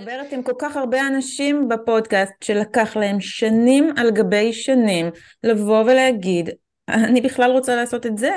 [0.00, 5.06] מדברת עם כל כך הרבה אנשים בפודקאסט שלקח להם שנים על גבי שנים
[5.44, 6.50] לבוא ולהגיד,
[6.88, 8.36] אני בכלל רוצה לעשות את זה,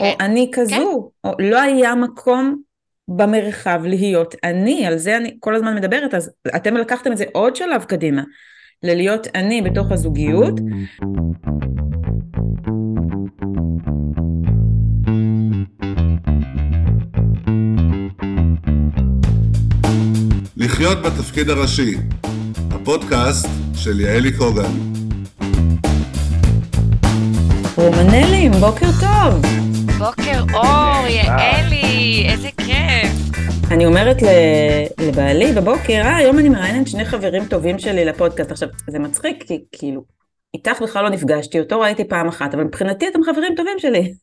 [0.00, 2.62] או כן, אני כזו, או לא היה מקום
[3.08, 7.56] במרחב להיות אני, על זה אני כל הזמן מדברת, אז אתם לקחתם את זה עוד
[7.56, 8.22] שלב קדימה,
[8.82, 10.54] ללהיות אני בתוך הזוגיות.
[20.80, 21.94] לחיות בתפקיד הראשי,
[22.70, 24.72] הפודקאסט של יעלי קוגן.
[27.76, 29.42] רומנלים, בוקר טוב.
[29.98, 33.40] בוקר אור, יעלי, איזה כיף.
[33.70, 34.16] אני אומרת
[35.00, 38.50] לבעלי בבוקר, אה, היום אני מראיינת שני חברים טובים שלי לפודקאסט.
[38.50, 40.04] עכשיו, זה מצחיק, כי כאילו,
[40.54, 44.14] איתך בכלל לא נפגשתי, אותו ראיתי פעם אחת, אבל מבחינתי אתם חברים טובים שלי.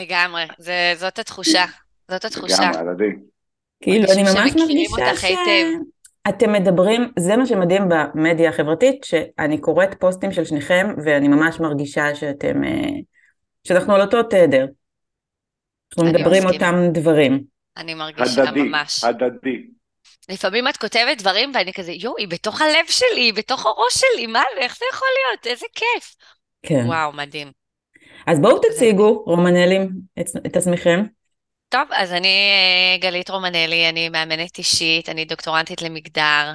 [0.00, 1.64] לגמרי, זה, זאת התחושה,
[2.10, 2.70] זאת התחושה.
[2.70, 3.31] לגמרי, הדדי.
[3.82, 5.78] כאילו, אני ממש מרגישה היטב.
[6.28, 12.14] שאתם מדברים, זה מה שמדהים במדיה החברתית, שאני קוראת פוסטים של שניכם, ואני ממש מרגישה
[12.14, 12.88] שאתם, אה,
[13.64, 14.66] שאנחנו על אותו תדר.
[15.92, 16.70] אנחנו מדברים מסכימה.
[16.70, 17.42] אותם דברים.
[17.76, 19.04] אני מרגישה הדדי, ממש.
[19.04, 19.66] הדדי.
[20.28, 24.26] לפעמים את כותבת דברים ואני כזה, יואו, היא בתוך הלב שלי, היא בתוך הראש שלי,
[24.26, 25.46] מה, איך זה יכול להיות?
[25.46, 26.14] איזה כיף.
[26.62, 26.84] כן.
[26.86, 27.50] וואו, מדהים.
[28.26, 29.90] אז בואו תציגו, רומנלים,
[30.20, 31.02] את, את עצמכם.
[31.72, 36.52] טוב, אז אני אה, גלית רומנלי, אני מאמנת אישית, אני דוקטורנטית למגדר,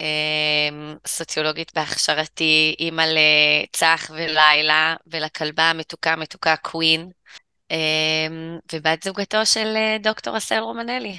[0.00, 7.10] אה, סוציולוגית בהכשרתי, אימא לצח ולילה ולכלבה המתוקה מתוקה קווין,
[7.70, 7.76] אה,
[8.72, 11.16] ובת זוגתו של אה, דוקטור עשל רומנלי.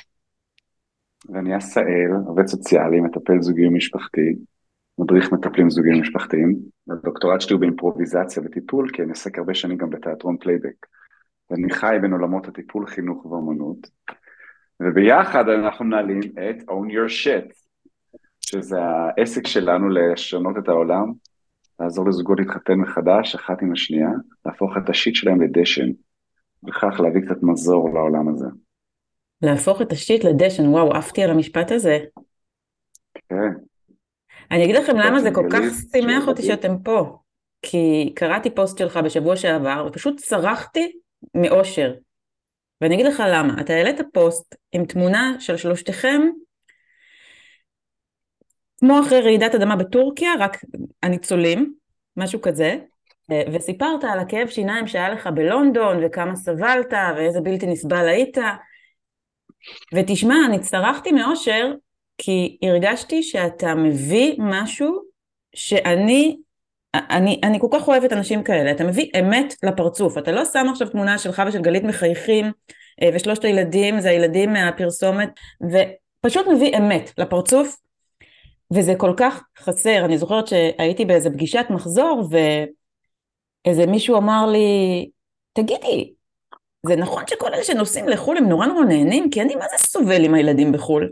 [1.30, 4.36] ואני עשאל, עובד סוציאלי, מטפל זוגי ומשפחתי,
[4.98, 6.56] מדריך מטפלים זוגיים ומשפחתיים.
[6.90, 10.86] הדוקטורט שלי הוא באימפרוביזציה וטיפול, כי אני עוסק הרבה שנים גם בתיאטרון פלייבק.
[11.50, 13.78] ואני חי בין עולמות הטיפול, חינוך ואומנות.
[14.80, 17.54] וביחד אנחנו מנהלים את Own Your Shit,
[18.42, 21.12] שזה העסק שלנו לשנות את העולם,
[21.80, 24.10] לעזור לזוגות להתחתן מחדש, אחת עם השנייה,
[24.46, 25.90] להפוך את ה shit שלהם לדשן,
[26.68, 28.48] וכך להביא קצת מזור לעולם הזה.
[29.42, 31.98] להפוך את ה shit לדשן, וואו, עפתי על המשפט הזה.
[33.30, 33.52] כן.
[34.52, 36.42] אני אגיד לכם למה זה כל כך שימח אותי.
[36.42, 37.18] שאתם פה.
[37.62, 40.92] כי קראתי פוסט שלך בשבוע שעבר, ופשוט צרחתי
[41.34, 41.94] מאושר.
[42.82, 43.62] ואני אגיד לך למה.
[43.62, 46.22] אתה העלית פוסט עם תמונה של שלושתכם,
[48.80, 50.58] כמו אחרי רעידת אדמה בטורקיה, רק
[51.04, 51.74] הניצולים,
[52.18, 52.78] משהו כזה,
[53.54, 58.38] וסיפרת על הכאב שיניים שהיה לך בלונדון, וכמה סבלת, ואיזה בלתי נסבל היית.
[59.94, 61.74] ותשמע, אני צרחתי מאושר,
[62.18, 65.02] כי הרגשתי שאתה מביא משהו
[65.56, 66.38] שאני,
[67.10, 70.90] אני, אני כל כך אוהבת אנשים כאלה, אתה מביא אמת לפרצוף, אתה לא שם עכשיו
[70.90, 72.52] תמונה שלך ושל גלית מחייכים,
[73.02, 75.30] אה, ושלושת הילדים זה הילדים מהפרסומת,
[75.62, 77.78] ופשוט מביא אמת לפרצוף,
[78.74, 82.30] וזה כל כך חסר, אני זוכרת שהייתי באיזה פגישת מחזור,
[83.66, 85.10] ואיזה מישהו אמר לי,
[85.54, 86.14] תגידי,
[86.88, 89.30] זה נכון שכל אלה שנוסעים לחו"ל הם נורא נורא נהנים?
[89.30, 91.12] כי אני מה זה סובל עם הילדים בחו"ל.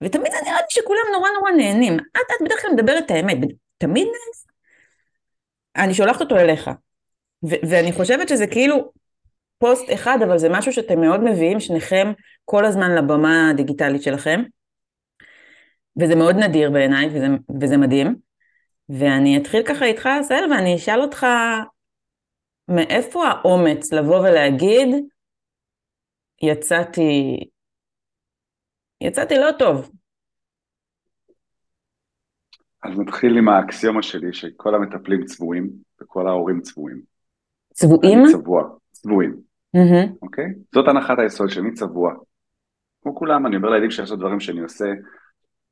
[0.00, 1.94] ותמיד זה נראה לי שכולם נורא נורא נהנים.
[1.94, 3.38] את, את בדרך כלל מדברת את האמת,
[3.78, 4.47] תמיד נהנים.
[5.78, 6.70] אני שולחת אותו אליך.
[7.42, 8.92] ואני חושבת שזה כאילו
[9.58, 12.12] פוסט אחד, אבל זה משהו שאתם מאוד מביאים שניכם
[12.44, 14.42] כל הזמן לבמה הדיגיטלית שלכם.
[16.00, 17.26] וזה מאוד נדיר בעיניי, וזה,
[17.60, 18.16] וזה מדהים.
[18.88, 21.26] ואני אתחיל ככה איתך, עשהאל, ואני אשאל אותך,
[22.68, 24.88] מאיפה האומץ לבוא ולהגיד,
[26.42, 27.36] יצאתי,
[29.00, 29.90] יצאתי לא טוב.
[32.82, 35.70] אז נתחיל עם האקסיומה שלי, שכל המטפלים צבועים,
[36.02, 37.00] וכל ההורים צבועים.
[37.72, 38.18] צבועים?
[38.18, 39.36] אני צבוע, צבועים,
[39.74, 40.12] מהמם.
[40.22, 40.46] אוקיי?
[40.74, 42.14] זאת הנחת היסוד שאני צבוע.
[43.02, 44.84] כמו כולם, אני אומר לילדים שעשו דברים שאני עושה,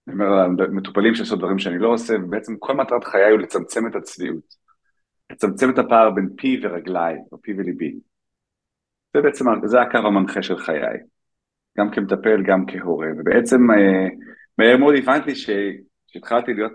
[0.06, 3.94] אני אומר למטופלים שעשו דברים שאני לא עושה, ובעצם כל מטרת חיי הוא לצמצם את
[3.94, 4.66] הצביעות.
[5.30, 7.94] לצמצם את הפער בין פי ורגליי, או פי וליבי.
[9.14, 10.98] זה בעצם, זה הקו המנחה של חיי.
[11.78, 13.08] גם כמטפל, גם כהורה.
[13.18, 14.08] ובעצם, אה,
[14.58, 15.50] מהר מאוד הבנתי ש...
[16.08, 16.72] כשהתחלתי להיות,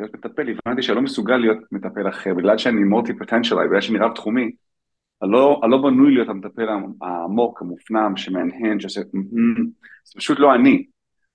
[0.00, 3.98] להיות מטפל, הבנתי שאני לא מסוגל להיות מטפל אחר, בגלל שאני מולטי פוטנציאלי, בגלל שאני
[3.98, 4.50] רב תחומי,
[5.22, 6.68] אני לא, לא בנוי להיות המטפל
[7.00, 9.00] העמוק, המופנם, שמהנהן, שעושה,
[10.04, 10.86] זה פשוט לא אני.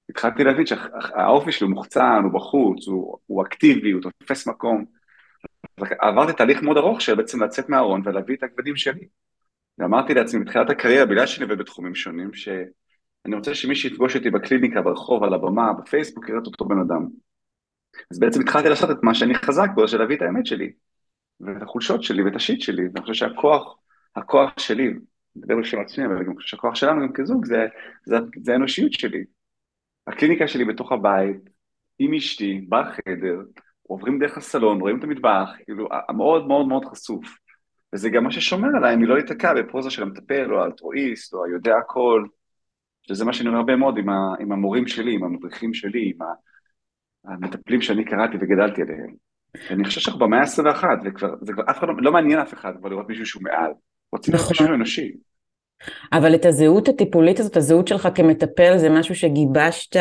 [0.09, 4.85] התחלתי להבין שהאופי שלי הוא מוחצן, הוא בחוץ, הוא, הוא אקטיבי, הוא תופס מקום.
[5.99, 9.07] עברתי תהליך מאוד ארוך של בעצם לצאת מהארון ולהביא את הכבדים שלי.
[9.77, 14.81] ואמרתי לעצמי בתחילת הקריירה, בגלל שאני עובד בתחומים שונים, שאני רוצה שמי שיפגוש אותי בקליניקה,
[14.81, 17.07] ברחוב, על הבמה, בפייסבוק, יראה את אותו בן אדם.
[18.11, 20.71] אז בעצם התחלתי לעשות את מה שאני חזק בו, של להביא את האמת שלי,
[21.39, 23.77] ואת החולשות שלי ואת השיט שלי, ואני חושב שהכוח,
[24.15, 24.93] הכוח שלי,
[25.35, 27.65] מדבר בשם עצמי, אבל אני חושב שהכוח שלנו גם כזוג, זה,
[28.05, 29.23] זה, זה האנושיות שלי.
[30.07, 31.49] הקליניקה שלי בתוך הבית,
[31.99, 33.41] עם אשתי, בחדר,
[33.83, 37.37] עוברים דרך הסלון, רואים את המטבח, כאילו, מאוד מאוד מאוד חשוף.
[37.93, 42.25] וזה גם מה ששומר עליי מלא להיתקע בפרוזה של המטפל, או האלטרואיסט, או היודע הכל,
[43.07, 46.21] שזה מה שאני אומר הרבה מאוד עם, ה, עם המורים שלי, עם המדריכים שלי, עם
[47.27, 49.15] המטפלים שאני קראתי וגדלתי עליהם.
[49.69, 52.73] אני חושב שאנחנו במאה ה-21, וכבר, זה כבר אף אחד לא, לא מעניין אף אחד
[52.79, 53.71] כבר לראות מישהו שהוא מעל.
[54.11, 54.65] רוצים לראות נכון.
[54.65, 55.11] מישהו אנושי.
[56.13, 59.95] אבל את הזהות הטיפולית הזאת, הזהות שלך כמטפל, זה משהו שגיבשת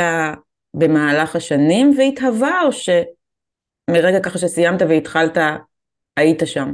[0.74, 5.38] במהלך השנים והתהווה, או שמרגע ככה שסיימת והתחלת,
[6.16, 6.72] היית שם?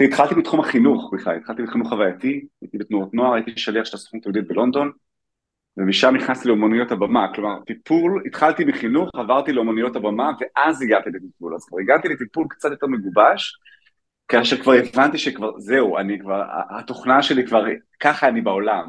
[0.00, 4.48] התחלתי בתחום החינוך בכלל, התחלתי בחינוך חווייתי, הייתי בתנועות נוער, הייתי שליח של הסוכנות היהודית
[4.48, 4.92] בלונדון,
[5.76, 11.64] ומשם נכנסתי לאומנויות הבמה, כלומר טיפול, התחלתי בחינוך, עברתי לאומנויות הבמה, ואז הגעתי לטיפול, אז
[11.64, 13.58] כבר הגעתי לטיפול קצת יותר מגובש,
[14.28, 16.42] כאשר כבר הבנתי שכבר, זהו, אני כבר,
[16.78, 17.64] התוכנה שלי כבר,
[18.00, 18.88] ככה אני בעולם.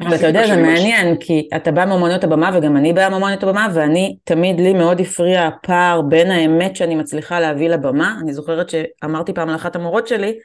[0.00, 3.68] אבל אתה יודע, זה מעניין, כי אתה בא מאומנויות הבמה, וגם אני באה מאומנויות הבמה,
[3.74, 8.16] ואני, תמיד לי מאוד הפריע הפער בין האמת שאני מצליחה להביא לבמה.
[8.22, 10.38] אני זוכרת שאמרתי פעם לאחת המורות שלי,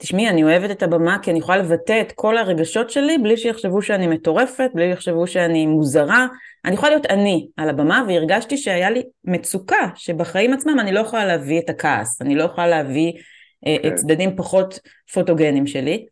[0.00, 3.82] תשמעי, אני אוהבת את הבמה כי אני יכולה לבטא את כל הרגשות שלי בלי שיחשבו
[3.82, 6.26] שאני מטורפת, בלי שיחשבו שאני מוזרה.
[6.64, 11.24] אני יכולה להיות אני על הבמה, והרגשתי שהיה לי מצוקה, שבחיים עצמם אני לא יכולה
[11.24, 13.86] להביא את הכעס, אני לא יכולה להביא okay.
[13.86, 14.80] uh, צדדים פחות
[15.12, 16.06] פוטוגנים שלי.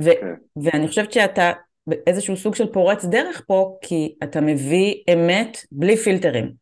[0.00, 0.62] ו- okay.
[0.62, 1.52] ואני חושבת שאתה
[1.86, 6.52] באיזשהו סוג של פורץ דרך פה, כי אתה מביא אמת בלי פילטרים.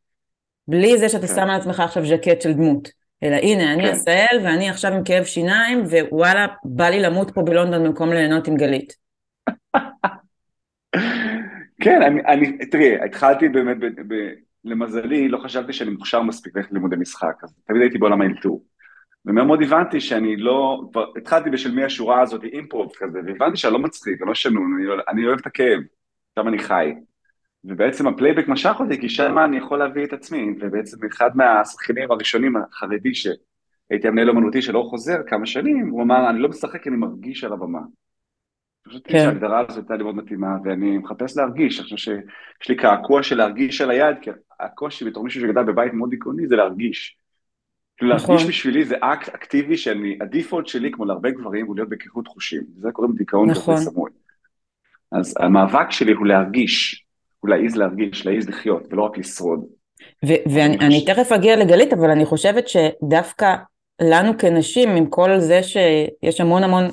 [0.68, 1.34] בלי זה שאתה okay.
[1.34, 2.97] שם על עצמך עכשיו ז'קט של דמות.
[3.22, 3.88] אלא הנה, אני כן.
[3.88, 8.56] עשהאל ואני עכשיו עם כאב שיניים, ווואלה, בא לי למות פה בלונדון במקום ליהנות עם
[8.56, 8.96] גלית.
[11.82, 14.14] כן, אני, אני, תראי, התחלתי באמת, ב, ב,
[14.64, 18.64] למזלי, לא חשבתי שאני מוכשר מספיק ללכת ללימודי משחק, אז תמיד הייתי בעולם האלתור.
[19.26, 23.72] ומאוד מאוד הבנתי שאני לא, כבר התחלתי בשל מי השורה הזאת, אימפרוב כזה, והבנתי שאני
[23.72, 25.80] לא מצחיק, אני לא שנון, אני, לא, אני אוהב את הכאב,
[26.38, 26.94] שם אני חי.
[27.64, 32.56] ובעצם הפלייבק משך אותי, כי שם אני יכול להביא את עצמי, ובעצם אחד מהשחקנים הראשונים
[32.56, 37.44] החרדי שהייתי המנהל אומנותי שלא חוזר כמה שנים, הוא אמר, אני לא משחק אני מרגיש
[37.44, 37.80] על הבמה.
[38.88, 39.18] חושב כן.
[39.18, 43.36] שההגדרה הזאת הייתה לי מאוד מתאימה, ואני מחפש להרגיש, אני חושב שיש לי קעקוע של
[43.36, 47.16] להרגיש על היד, כי הקושי בתור מישהו שגדל בבית מאוד דיכאוני זה להרגיש.
[47.96, 48.34] כאילו נכון.
[48.34, 52.62] להרגיש בשבילי זה אקט אקטיבי שאני, הדיפולט שלי, כמו להרבה גברים, הוא להיות בקריחות חושים.
[52.76, 53.76] זה קוראים דיכאון נכון.
[53.76, 54.10] סמוי.
[55.12, 57.06] אז המאבק שלי הוא להרגיש,
[57.40, 59.64] הוא להעיז להרגיש, להעיז לחיות, ולא רק לשרוד.
[60.22, 63.56] ואני תכף אגיע לגלית, אבל אני חושבת שדווקא
[64.02, 66.84] לנו כנשים, עם כל זה שיש המון המון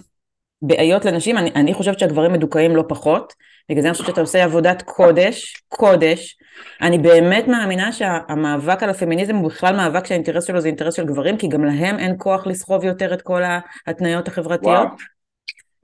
[0.62, 3.34] בעיות לנשים, אני, אני חושבת שהגברים מדוכאים לא פחות,
[3.70, 6.38] בגלל זה אני חושבת שאתה עושה עבודת קודש, קודש.
[6.82, 11.38] אני באמת מאמינה שהמאבק על הפמיניזם הוא בכלל מאבק שהאינטרס שלו זה אינטרס של גברים,
[11.38, 13.42] כי גם להם אין כוח לסחוב יותר את כל
[13.88, 14.76] ההתניות החברתיות.
[14.76, 15.15] וואו.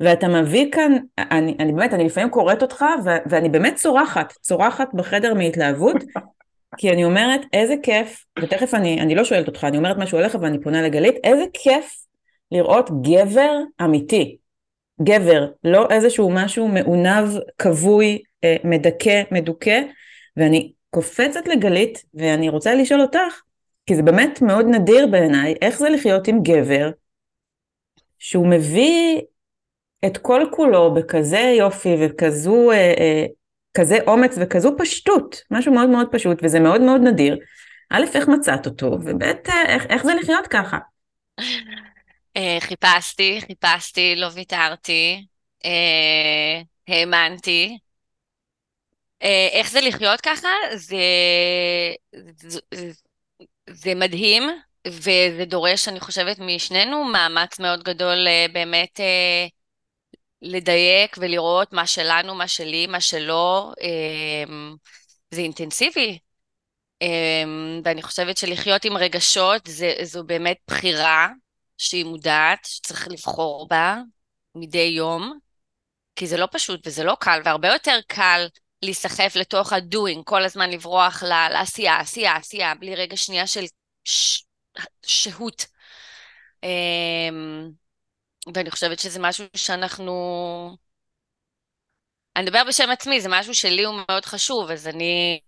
[0.01, 4.93] ואתה מביא כאן, אני, אני באמת, אני לפעמים קוראת אותך, ו, ואני באמת צורחת, צורחת
[4.93, 5.95] בחדר מהתלהבות,
[6.77, 10.37] כי אני אומרת, איזה כיף, ותכף אני, אני לא שואלת אותך, אני אומרת משהו עליך
[10.41, 12.05] ואני פונה לגלית, איזה כיף
[12.51, 13.51] לראות גבר
[13.81, 14.37] אמיתי.
[15.03, 19.81] גבר, לא איזשהו משהו מעונב, כבוי, אה, מדכא, מדוכא,
[20.37, 23.41] ואני קופצת לגלית, ואני רוצה לשאול אותך,
[23.85, 26.89] כי זה באמת מאוד נדיר בעיניי, איך זה לחיות עם גבר
[28.19, 29.21] שהוא מביא
[30.05, 33.25] את כל כולו בכזה יופי וכזו, אה, אה,
[33.77, 37.37] כזה אומץ וכזו פשטות, משהו מאוד מאוד פשוט, וזה מאוד מאוד נדיר.
[37.89, 40.77] א', איך מצאת אותו, וב', אה, איך, איך זה לחיות ככה?
[42.37, 45.25] אה, חיפשתי, חיפשתי, לא ויתרתי,
[45.65, 47.77] אה, האמנתי.
[49.51, 50.47] איך זה לחיות ככה?
[50.75, 50.97] זה,
[52.37, 52.59] זה,
[53.69, 54.43] זה מדהים,
[54.87, 58.99] וזה דורש, אני חושבת, משנינו מאמץ מאוד גדול באמת
[60.41, 63.73] לדייק ולראות מה שלנו, מה שלי, מה שלא.
[65.31, 66.19] זה אינטנסיבי.
[67.83, 71.29] ואני חושבת שלחיות עם רגשות זה, זו באמת בחירה.
[71.81, 73.97] שהיא מודעת, שצריך לבחור בה
[74.55, 75.39] מדי יום,
[76.15, 78.47] כי זה לא פשוט וזה לא קל, והרבה יותר קל
[78.81, 83.63] להיסחף לתוך ה-doing, כל הזמן לברוח לעשייה, עשייה, עשייה, בלי רגע שנייה של
[84.03, 84.43] ש...
[85.05, 85.65] שהות.
[86.63, 87.69] אמ,
[88.55, 90.77] ואני חושבת שזה משהו שאנחנו...
[92.35, 95.39] אני אדבר בשם עצמי, זה משהו שלי הוא מאוד חשוב, אז אני,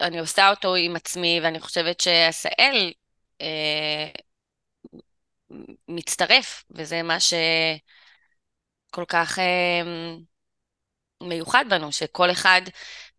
[0.00, 2.92] אני עושה אותו עם עצמי, ואני חושבת שעשאל
[3.40, 4.08] אה,
[5.88, 9.82] מצטרף, וזה מה שכל כך אה,
[11.22, 12.62] מיוחד בנו, שכל אחד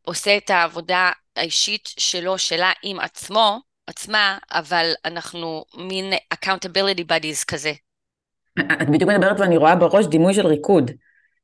[0.02, 7.72] עושה את העבודה האישית שלו, שלה עם עצמו, עצמה, אבל אנחנו מין accountability buddies כזה.
[8.60, 10.92] את בדיוק מדברת ואני רואה בראש דימוי של ריקוד.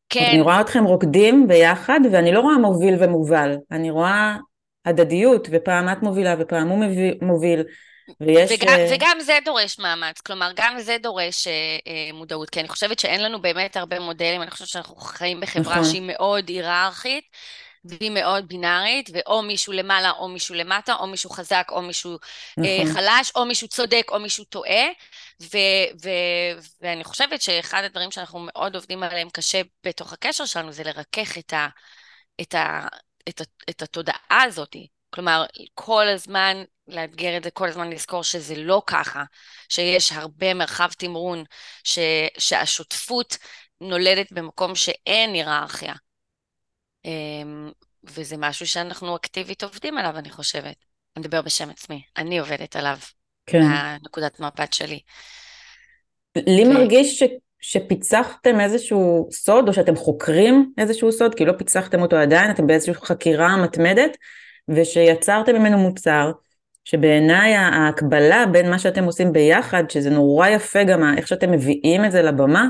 [0.09, 0.29] כן.
[0.31, 4.35] אני רואה אתכם רוקדים ביחד, ואני לא רואה מוביל ומובל, אני רואה
[4.85, 6.83] הדדיות, ופעם את מובילה ופעם הוא
[7.21, 7.63] מוביל,
[8.21, 8.51] ויש...
[8.51, 8.95] וגם, uh...
[8.95, 13.23] וגם זה דורש מאמץ, כלומר, גם זה דורש uh, uh, מודעות, כי אני חושבת שאין
[13.23, 15.83] לנו באמת הרבה מודלים, אני חושבת שאנחנו חיים בחברה נכון.
[15.83, 17.23] שהיא מאוד היררכית,
[17.89, 22.17] והיא מאוד בינארית, ואו מישהו למעלה או מישהו למטה, או מישהו חזק או מישהו
[22.57, 22.93] נכון.
[22.93, 24.85] חלש, או מישהו צודק או מישהו טועה,
[25.41, 30.83] ו- ו- ואני חושבת שאחד הדברים שאנחנו מאוד עובדים עליהם קשה בתוך הקשר שלנו, זה
[30.83, 31.67] לרכך את, ה-
[32.41, 32.87] את, ה-
[33.29, 34.75] את, ה- את התודעה הזאת.
[35.09, 39.23] כלומר, כל הזמן לאתגר את זה, כל הזמן לזכור שזה לא ככה,
[39.69, 41.43] שיש הרבה מרחב תמרון,
[41.83, 41.99] ש,
[42.37, 43.37] שהשותפות
[43.81, 45.93] נולדת במקום שאין היררכיה.
[47.07, 47.71] אמ,
[48.03, 50.75] וזה משהו שאנחנו אקטיבית עובדים עליו, אני חושבת.
[51.17, 52.97] אני מדבר בשם עצמי, אני עובדת עליו,
[53.45, 53.61] כן.
[53.61, 54.99] מהנקודת מבט שלי.
[56.35, 56.73] לי כן.
[56.73, 57.23] מרגיש ש,
[57.61, 62.93] שפיצחתם איזשהו סוד, או שאתם חוקרים איזשהו סוד, כי לא פיצחתם אותו עדיין, אתם באיזושהי
[62.93, 64.17] חקירה מתמדת,
[64.69, 66.31] ושיצרתם ממנו מוצר,
[66.85, 72.11] שבעיניי ההקבלה בין מה שאתם עושים ביחד, שזה נורא יפה גם איך שאתם מביאים את
[72.11, 72.67] זה לבמה,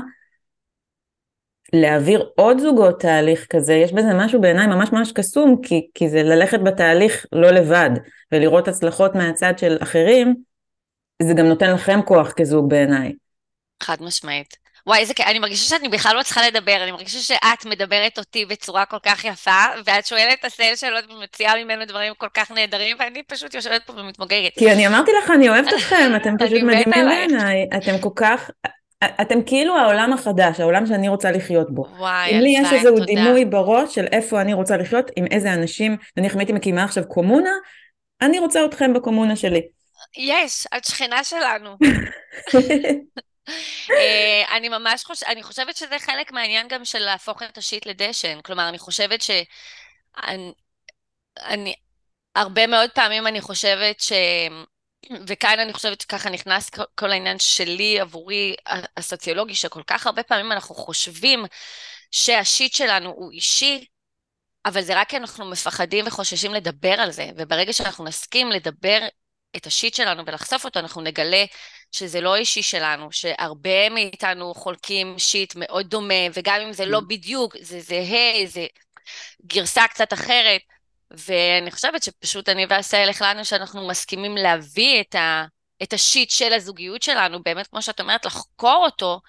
[1.72, 6.22] להעביר עוד זוגות תהליך כזה, יש בזה משהו בעיניי ממש ממש קסום, כי, כי זה
[6.22, 7.90] ללכת בתהליך לא לבד,
[8.32, 10.34] ולראות הצלחות מהצד של אחרים,
[11.22, 13.12] זה גם נותן לכם כוח כזוג בעיניי.
[13.82, 14.56] חד משמעית.
[14.86, 18.44] וואי, איזה כיף, אני מרגישה שאני בכלל לא צריכה לדבר, אני מרגישה שאת מדברת אותי
[18.44, 22.96] בצורה כל כך יפה, ואת שואלת את הסל שאלות ומציעה ממנו דברים כל כך נהדרים,
[23.00, 24.54] ואני פשוט יושבת פה ומתמוגגת.
[24.58, 28.50] כי אני אמרתי לך, אני אוהבת אתכם, אתם פשוט מדהימים בעיניי, אתם כל כך...
[29.04, 31.86] אתם כאילו העולם החדש, העולם שאני רוצה לחיות בו.
[31.98, 32.30] וואי.
[32.30, 36.34] אם לי יש איזשהו דימוי בראש של איפה אני רוצה לחיות, עם איזה אנשים, נניח
[36.34, 37.50] אם הייתי מקימה עכשיו קומונה,
[38.20, 39.60] אני רוצה אתכם בקומונה שלי.
[40.16, 41.76] יש, את שכנה שלנו.
[43.90, 48.40] אה, אני ממש חושבת, אני חושבת שזה חלק מהעניין גם של להפוך את השיט לדשן.
[48.40, 49.30] כלומר, אני חושבת ש...
[50.26, 50.52] אני,
[51.40, 51.74] אני,
[52.34, 54.12] הרבה מאוד פעמים אני חושבת ש...
[55.26, 58.54] וכאן אני חושבת שככה נכנס כל העניין שלי, עבורי,
[58.96, 61.44] הסוציולוגי, שכל כך הרבה פעמים אנחנו חושבים
[62.10, 63.84] שהשיט שלנו הוא אישי,
[64.64, 68.98] אבל זה רק כי אנחנו מפחדים וחוששים לדבר על זה, וברגע שאנחנו נסכים לדבר
[69.56, 71.44] את השיט שלנו ולחשוף אותו, אנחנו נגלה
[71.92, 77.08] שזה לא אישי שלנו, שהרבה מאיתנו חולקים שיט מאוד דומה, וגם אם זה לא mm.
[77.08, 78.66] בדיוק, זה זהה, זה
[79.46, 80.60] גרסה קצת אחרת.
[81.10, 85.44] ואני חושבת שפשוט אני ועשהאל החלטנו שאנחנו מסכימים להביא את, ה,
[85.82, 89.20] את השיט של הזוגיות שלנו, באמת, כמו שאת אומרת, לחקור אותו,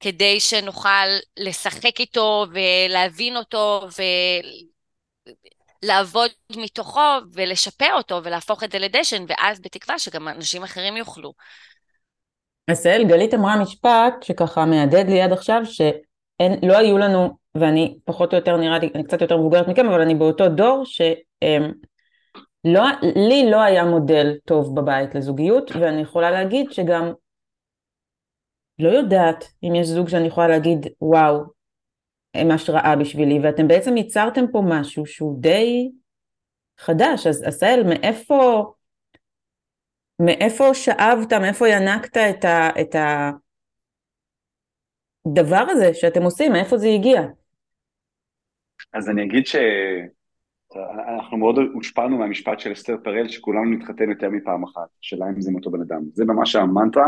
[0.00, 3.88] כדי שנוכל לשחק איתו ולהבין אותו
[5.82, 7.00] ולעבוד מתוכו
[7.32, 11.32] ולשפר אותו ולהפוך את זה לדשן, ואז בתקווה שגם אנשים אחרים יוכלו.
[12.70, 18.38] עשהאל, גלית אמרה משפט שככה מהדהד לי עד עכשיו, שלא היו לנו, ואני פחות או
[18.38, 21.24] יותר נראה לי, אני קצת יותר מבוגרת מכם, אבל אני באותו דור, שלי
[23.50, 27.12] לא היה מודל טוב בבית לזוגיות, ואני יכולה להגיד שגם
[28.78, 31.42] לא יודעת אם יש זוג שאני יכולה להגיד, וואו,
[32.34, 35.90] הם השראה בשבילי, ואתם בעצם ייצרתם פה משהו שהוא די
[36.78, 38.72] חדש, אז עשהאל, מאיפה...
[40.20, 42.96] מאיפה שאבת, מאיפה ינקת את, ה, את
[45.26, 47.20] הדבר הזה שאתם עושים, מאיפה זה הגיע?
[48.92, 54.88] אז אני אגיד שאנחנו מאוד הושפענו מהמשפט של אסתר פרל, שכולנו נתחתן יותר מפעם אחת,
[55.02, 56.00] השאלה אם זה עם אותו בן אדם.
[56.12, 57.06] זה ממש המנטרה,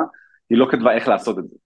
[0.51, 1.57] היא לא כתבה איך לעשות את זה.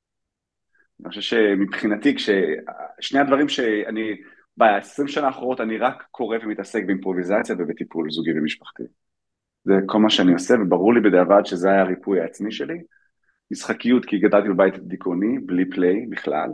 [1.01, 4.17] אני חושב שמבחינתי, כששני הדברים שאני,
[4.57, 8.83] ב-20 שנה האחרונות אני רק קורא ומתעסק באימפרוביזציה ובטיפול זוגי ומשפחתי.
[9.65, 12.79] זה כל מה שאני עושה, וברור לי בדיעבד שזה היה הריפוי העצמי שלי.
[13.51, 16.49] משחקיות, כי גדלתי בבית דיכאוני, בלי פליי בכלל.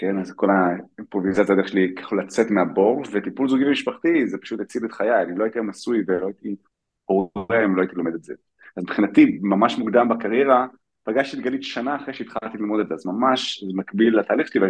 [0.00, 4.84] כן, אז כל האימפרוביזציה הדרך שלי יכול לצאת מהבור, וטיפול זוגי ומשפחתי זה פשוט הציל
[4.84, 6.56] את חיי, אני לא הייתי נשוי ולא הייתי
[7.04, 8.34] הורם, לא הייתי לומד את זה.
[8.76, 10.66] אז מבחינתי, ממש מוקדם בקריירה,
[11.04, 14.66] פגשתי את גלית שנה אחרי שהתחלתי ללמוד את זה, אז ממש זה מקביל לתהליך שלי,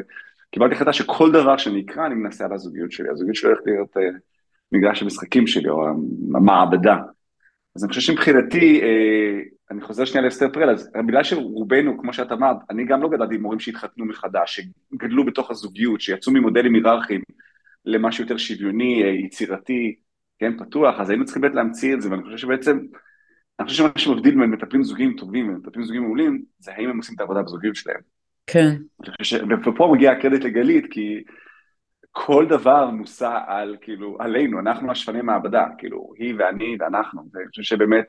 [0.48, 3.96] וקיבלתי החלטה שכל דבר שאני אקרא, אני מנסה על הזוגיות שלי, הזוגיות שלי הולכת להיות
[3.96, 4.00] uh,
[4.72, 5.88] מגרש המשחקים שלי, או
[6.34, 6.96] המעבדה.
[7.76, 9.40] אז אני חושב שמבחינתי, אה,
[9.70, 13.34] אני חוזר שנייה לאסתר פרל, אז בגלל שרובנו, כמו שאת אמרת, אני גם לא גדלתי
[13.34, 17.22] עם מורים שהתחתנו מחדש, שגדלו בתוך הזוגיות, שיצאו ממודלים היררכיים
[17.84, 19.96] למשהו יותר שוויוני, אה, יצירתי,
[20.38, 22.78] כן, פתוח, אז היינו צריכים באמת להמציא את זה, ואני חושב שבעצם,
[23.58, 27.14] אני חושב שמה שמבדיל בין מטפלים זוגיים טובים ומטפלים זוגיים מעולים, זה האם הם עושים
[27.14, 28.00] את העבודה בזוגיות שלהם.
[28.46, 28.76] כן.
[29.22, 29.34] ש...
[29.66, 31.22] ופה מגיע הקרדיט לגלית, כי
[32.12, 37.62] כל דבר מושא על, כאילו, עלינו, אנחנו השפני מעבדה, כאילו, היא ואני ואנחנו, ואני חושב
[37.62, 38.06] שבאמת,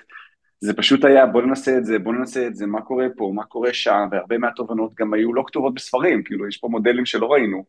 [0.61, 3.43] זה פשוט היה, בוא ננסה את זה, בוא ננסה את זה, מה קורה פה, מה
[3.43, 7.63] קורה שם, והרבה מהתובנות גם היו לא כתובות בספרים, כאילו, יש פה מודלים שלא ראינו,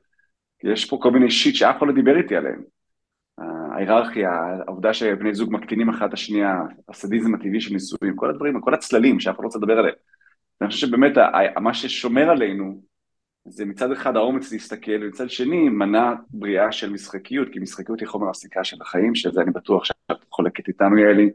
[0.65, 2.63] יש פה כל מיני שיט שאף אחד לא דיבר איתי עליהם.
[3.39, 4.31] ההיררכיה,
[4.67, 6.55] העובדה שבני זוג מקטינים אחת את השנייה,
[6.89, 9.95] הסדיזם הטבעי של נישואים, כל הדברים, כל הצללים שאף אחד לא רוצה לדבר עליהם.
[10.61, 11.13] ואני חושב שבאמת
[11.61, 12.83] מה ששומר עלינו
[13.45, 18.31] זה מצד אחד האומץ להסתכל, ומצד שני מנע בריאה של משחקיות, כי משחקיות היא חומר
[18.31, 21.31] הסיכה של החיים, שזה אני בטוח שאת חולקת איתנו יאלי,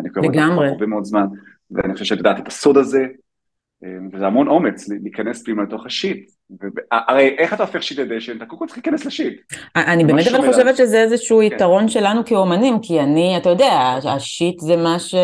[0.00, 1.26] אני קורא אותך הרבה מאוד זמן,
[1.70, 3.06] ואני חושב שאת יודעת את הסוד הזה,
[4.12, 6.30] וזה המון אומץ להיכנס פנימה לתוך השיט.
[6.90, 8.36] הרי איך אתה הופך שיט לדשן?
[8.36, 9.40] אתה קודם כל צריך להיכנס לשיט.
[9.76, 11.44] אני באמת אבל חושבת שזה איזשהו כן.
[11.44, 15.14] יתרון שלנו כאומנים, כי אני, אתה יודע, השיט זה מה ש...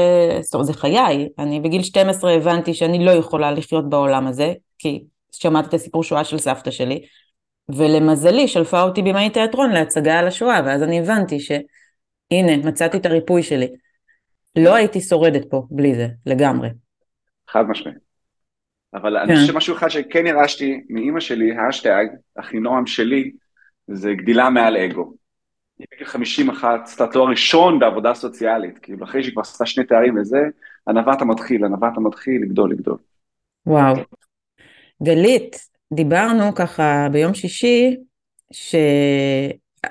[0.62, 1.28] זה חיי.
[1.38, 6.24] אני בגיל 12 הבנתי שאני לא יכולה לחיות בעולם הזה, כי שמעתי את הסיפור שואה
[6.24, 7.02] של סבתא שלי,
[7.68, 13.42] ולמזלי שלפה אותי במאי תיאטרון להצגה על השואה, ואז אני הבנתי שהנה, מצאתי את הריפוי
[13.42, 13.68] שלי.
[14.56, 16.68] לא הייתי שורדת פה בלי זה, לגמרי.
[17.48, 18.06] חד משמעית.
[18.94, 19.34] אבל אני כן.
[19.40, 23.30] חושב שמשהו אחד שכן ירשתי מאימא שלי, האשטג, אחינועם שלי,
[23.88, 25.14] זה גדילה מעל אגו.
[25.78, 30.18] היא בגיל 51, עשתה תואר ראשון בעבודה סוציאלית, כאילו אחרי שהיא כבר עשתה שני תארים
[30.18, 30.38] וזה,
[30.86, 32.96] הנווט המתחיל, הנווט המתחיל, לגדול, לגדול.
[33.66, 33.96] וואו.
[35.02, 35.56] גלית,
[35.92, 37.96] דיברנו ככה ביום שישי,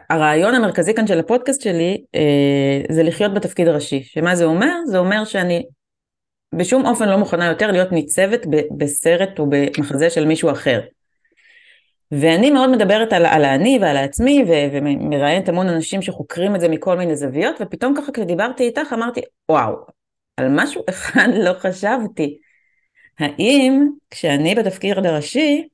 [0.10, 4.04] שהרעיון המרכזי כאן של הפודקאסט שלי אה, זה לחיות בתפקיד הראשי.
[4.04, 4.74] שמה זה אומר?
[4.86, 5.64] זה אומר שאני
[6.56, 8.46] בשום אופן לא מוכנה יותר להיות ניצבת
[8.78, 10.82] בסרט או במחזה של מישהו אחר.
[12.12, 16.70] ואני מאוד מדברת על, על האני ועל העצמי, ו- ומראיינת המון אנשים שחוקרים את זה
[16.70, 19.76] מכל מיני זוויות, ופתאום ככה כשדיברתי איתך אמרתי, וואו,
[20.38, 22.38] על משהו אחד לא חשבתי.
[23.20, 25.68] האם כשאני בתפקיד הראשי,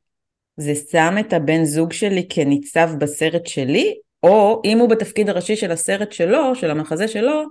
[0.57, 5.71] זה שם את הבן זוג שלי כניצב בסרט שלי, או אם הוא בתפקיד הראשי של
[5.71, 7.43] הסרט שלו, של המחזה שלו,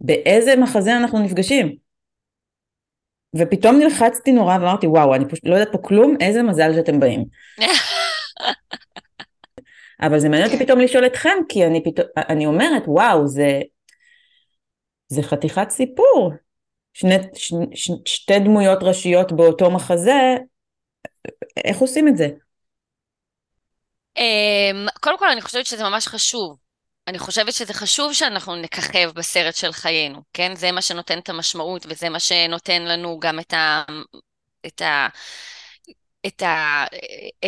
[0.00, 1.76] באיזה מחזה אנחנו נפגשים?
[3.36, 7.24] ופתאום נלחצתי נורא ואמרתי, וואו, אני פשוט לא יודעת פה כלום, איזה מזל שאתם באים.
[10.06, 10.64] אבל זה מעניין אותי כן.
[10.64, 13.60] פתאום לשאול אתכם, כי אני פתאום, אני אומרת, וואו, זה,
[15.08, 16.32] זה חתיכת סיפור.
[16.92, 20.36] שני, ש, ש, שתי דמויות ראשיות באותו מחזה,
[21.64, 22.28] איך עושים את זה?
[24.16, 26.56] אמ, קודם כל, אני חושבת שזה ממש חשוב.
[27.08, 30.54] אני חושבת שזה חשוב שאנחנו נככב בסרט של חיינו, כן?
[30.56, 33.82] זה מה שנותן את המשמעות וזה מה שנותן לנו גם את ה...
[34.66, 35.08] את ה...
[36.26, 36.84] את, ה,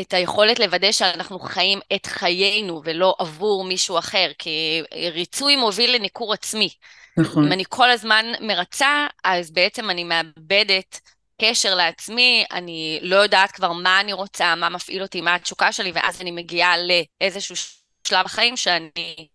[0.00, 6.32] את היכולת לוודא שאנחנו חיים את חיינו ולא עבור מישהו אחר, כי ריצוי מוביל לניכור
[6.32, 6.68] עצמי.
[7.16, 7.46] נכון.
[7.46, 11.00] אם אני כל הזמן מרצה, אז בעצם אני מאבדת
[11.40, 15.92] קשר לעצמי, אני לא יודעת כבר מה אני רוצה, מה מפעיל אותי, מה התשוקה שלי,
[15.94, 17.54] ואז אני מגיעה לאיזשהו
[18.08, 19.28] שלב בחיים שאני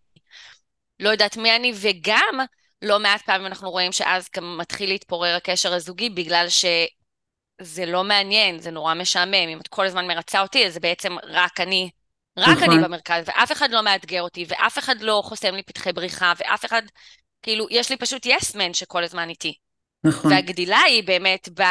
[0.99, 2.39] לא יודעת מי אני, וגם
[2.81, 8.71] לא מעט פעמים אנחנו רואים שאז מתחיל להתפורר הקשר הזוגי, בגלל שזה לא מעניין, זה
[8.71, 9.33] נורא משעמם.
[9.33, 11.89] אם את כל הזמן מרצה אותי, אז זה בעצם רק אני,
[12.37, 12.71] רק נכון.
[12.71, 16.65] אני במרכז, ואף אחד לא מאתגר אותי, ואף אחד לא חוסם לי פתחי בריחה, ואף
[16.65, 16.81] אחד,
[17.41, 19.53] כאילו, יש לי פשוט יסמן yes שכל הזמן איתי.
[20.03, 20.31] נכון.
[20.31, 21.61] והגדילה היא באמת ב...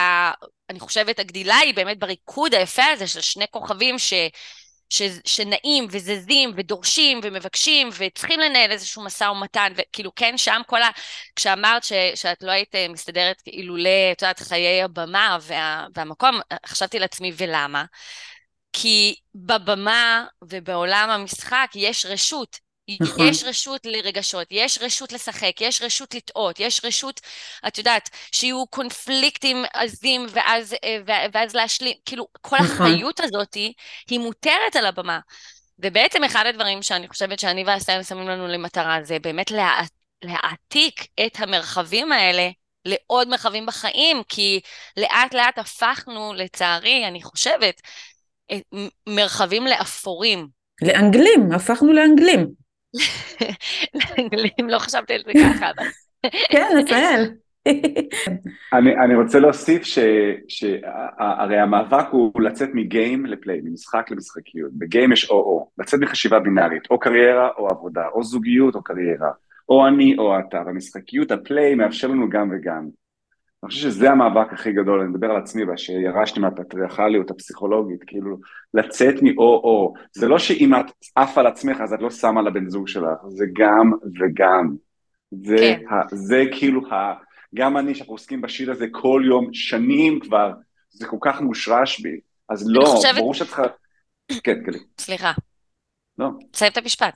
[0.71, 4.13] אני חושבת, הגדילה היא באמת בריקוד היפה הזה של שני כוכבים ש...
[4.91, 10.89] ש, שנעים וזזים ודורשים ומבקשים וצריכים לנהל איזשהו משא ומתן, וכאילו כן שם כל ה...
[11.37, 16.99] כשאמרת ש, שאת לא היית אה, מסתדרת אילולא, את יודעת, חיי הבמה וה, והמקום, חשבתי
[16.99, 17.85] לעצמי ולמה?
[18.73, 22.59] כי בבמה ובעולם המשחק יש רשות,
[23.01, 23.27] נכון.
[23.27, 27.21] יש רשות לרגשות, יש רשות לשחק, יש רשות לטעות, יש רשות,
[27.69, 32.87] את יודעת, שיהיו קונפליקטים עזים ואז, אה, ואז להשלים, כאילו, כל נכון.
[32.87, 33.55] החיות הזאת
[34.09, 35.21] היא מותרת על הבמה.
[35.79, 39.81] ובעצם אחד הדברים שאני חושבת שאני והסיים שמים לנו למטרה זה באמת לה,
[40.25, 42.49] להעתיק את המרחבים האלה
[42.85, 44.61] לעוד מרחבים בחיים, כי
[44.97, 47.81] לאט לאט הפכנו, לצערי, אני חושבת,
[49.07, 50.49] מרחבים לאפורים.
[50.83, 52.47] לאנגלים, הפכנו לאנגלים.
[53.95, 55.71] לאנגלים, לא חשבתי על זה ככה.
[56.51, 57.31] כן, רפאל.
[58.73, 59.83] אני, אני רוצה להוסיף
[60.49, 64.71] שהרי המאבק הוא לצאת מגיים לפליי, ממשחק למשחקיות.
[64.73, 69.31] בגיים יש או-או, לצאת מחשיבה בינארית, או קריירה או עבודה, או זוגיות או קריירה,
[69.69, 72.89] או אני או אתה, והמשחקיות, הפליי מאפשר לנו גם וגם.
[73.65, 78.37] אני חושב שזה המאבק הכי גדול, אני מדבר על עצמי, שירשתי מהפטריארכליות הפסיכולוגית, כאילו,
[78.75, 79.95] לצאת מאו-או.
[80.13, 83.45] זה לא שאם את עפה על עצמך אז את לא שמה לבן זוג שלך, זה
[83.53, 84.75] גם וגם.
[85.31, 85.83] זה, כן.
[85.89, 87.15] ה, זה כאילו, ה,
[87.55, 90.53] גם אני, שאנחנו עוסקים בשיר הזה כל יום, שנים כבר,
[90.91, 92.21] זה כל כך מושרש בי.
[92.49, 93.15] אז לא, חושבת...
[93.17, 93.63] ברור שאת צריכה...
[94.45, 94.79] כן, כן.
[94.99, 95.33] סליחה.
[96.19, 96.29] לא.
[96.51, 97.15] תסיים את המשפט.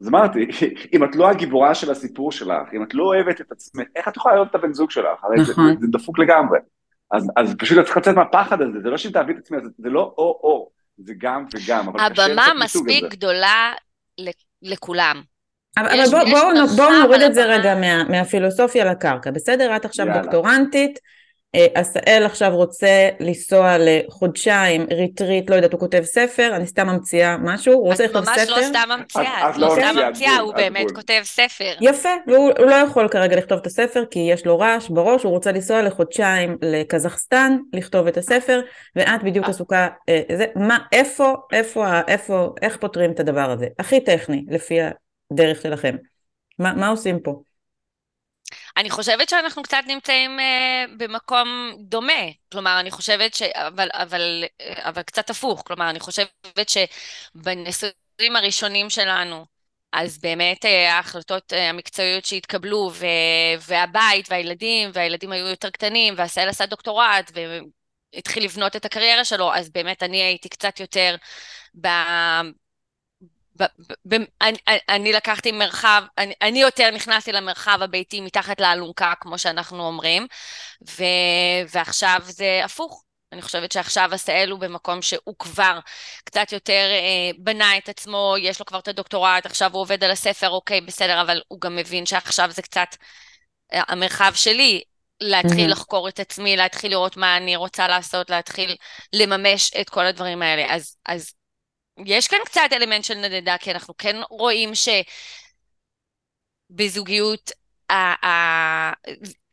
[0.00, 0.46] אז אמרתי,
[0.94, 4.16] אם את לא הגיבורה של הסיפור שלך, אם את לא אוהבת את עצמך, איך את
[4.16, 5.24] יכולה לאהוב את הבן זוג שלך?
[5.24, 5.66] הרי נכון.
[5.74, 6.58] זה, זה דפוק לגמרי.
[7.12, 9.70] אז, אז פשוט את צריכה לצאת מהפחד הזה, זה לא שאם תאהבי את עצמך, זה,
[9.78, 13.04] זה לא או-או, זה גם וגם, הבמה מספיק.
[13.10, 13.72] גדולה
[14.20, 14.28] ל-
[14.62, 15.22] לכולם.
[15.78, 17.44] אבל, בואו בוא, בוא נוריד את זה.
[17.44, 19.76] רגע מה, מהפילוסופיה לקרקע, בסדר?
[19.76, 20.22] את עכשיו יאללה.
[20.22, 20.98] דוקטורנטית,
[21.74, 27.72] עשאל עכשיו רוצה לנסוע לחודשיים retreat, לא יודעת, הוא כותב ספר, אני סתם ממציאה משהו,
[27.74, 28.56] הוא רוצה את לכתוב ממש ספר.
[28.56, 30.90] לא סתם ממציאה, את- את את לא סתם ממציאה, את הוא את באמת.
[30.90, 31.72] כותב ספר.
[31.80, 35.30] יפה, והוא הוא לא יכול כרגע לכתוב את הספר כי יש לו רעש בראש, הוא
[35.32, 38.60] רוצה לנסוע לחודשיים לקזחסטן, לכתוב את הספר,
[38.96, 39.50] ואת בדיוק אה.
[39.50, 43.66] עסוקה, אה, זה, מה, איפה, איפה, איפה, איך פותרים את הדבר הזה?
[43.78, 44.78] הכי טכני, לפי
[45.32, 45.96] הדרך שלכם.
[46.58, 47.40] מה, מה עושים פה?
[48.76, 52.22] אני חושבת שאנחנו קצת נמצאים אה, במקום דומה.
[52.52, 53.42] כלומר, אני חושבת ש...
[53.42, 55.62] אבל, אבל, אה, אבל קצת הפוך.
[55.66, 59.46] כלומר, אני חושבת שבניסויים הראשונים שלנו,
[59.92, 63.06] אז באמת אה, ההחלטות אה, המקצועיות שהתקבלו, ו...
[63.68, 67.32] והבית, והילדים, והילדים היו יותר קטנים, והסל עשה דוקטורט,
[68.14, 71.16] והתחיל לבנות את הקריירה שלו, אז באמת אני הייתי קצת יותר
[71.80, 71.88] ב...
[73.58, 79.12] ב, ב, ב, אני, אני לקחתי מרחב, אני, אני יותר נכנסתי למרחב הביתי מתחת לאלונקה,
[79.20, 80.26] כמו שאנחנו אומרים,
[80.90, 81.04] ו,
[81.74, 83.04] ועכשיו זה הפוך.
[83.32, 85.78] אני חושבת שעכשיו עשאל הוא במקום שהוא כבר
[86.24, 90.10] קצת יותר אה, בנה את עצמו, יש לו כבר את הדוקטורט, עכשיו הוא עובד על
[90.10, 92.88] הספר, אוקיי, בסדר, אבל הוא גם מבין שעכשיו זה קצת
[93.72, 94.82] אה, המרחב שלי,
[95.20, 95.72] להתחיל Mhm.
[95.72, 98.76] לחקור את עצמי, להתחיל לראות מה אני רוצה לעשות, להתחיל
[99.12, 100.74] לממש את כל הדברים האלה.
[100.74, 101.32] אז, אז
[102.06, 104.70] יש כאן קצת אלמנט של נדדה, כי אנחנו כן רואים
[106.70, 107.50] שבזוגיות
[107.90, 108.92] ה- ה-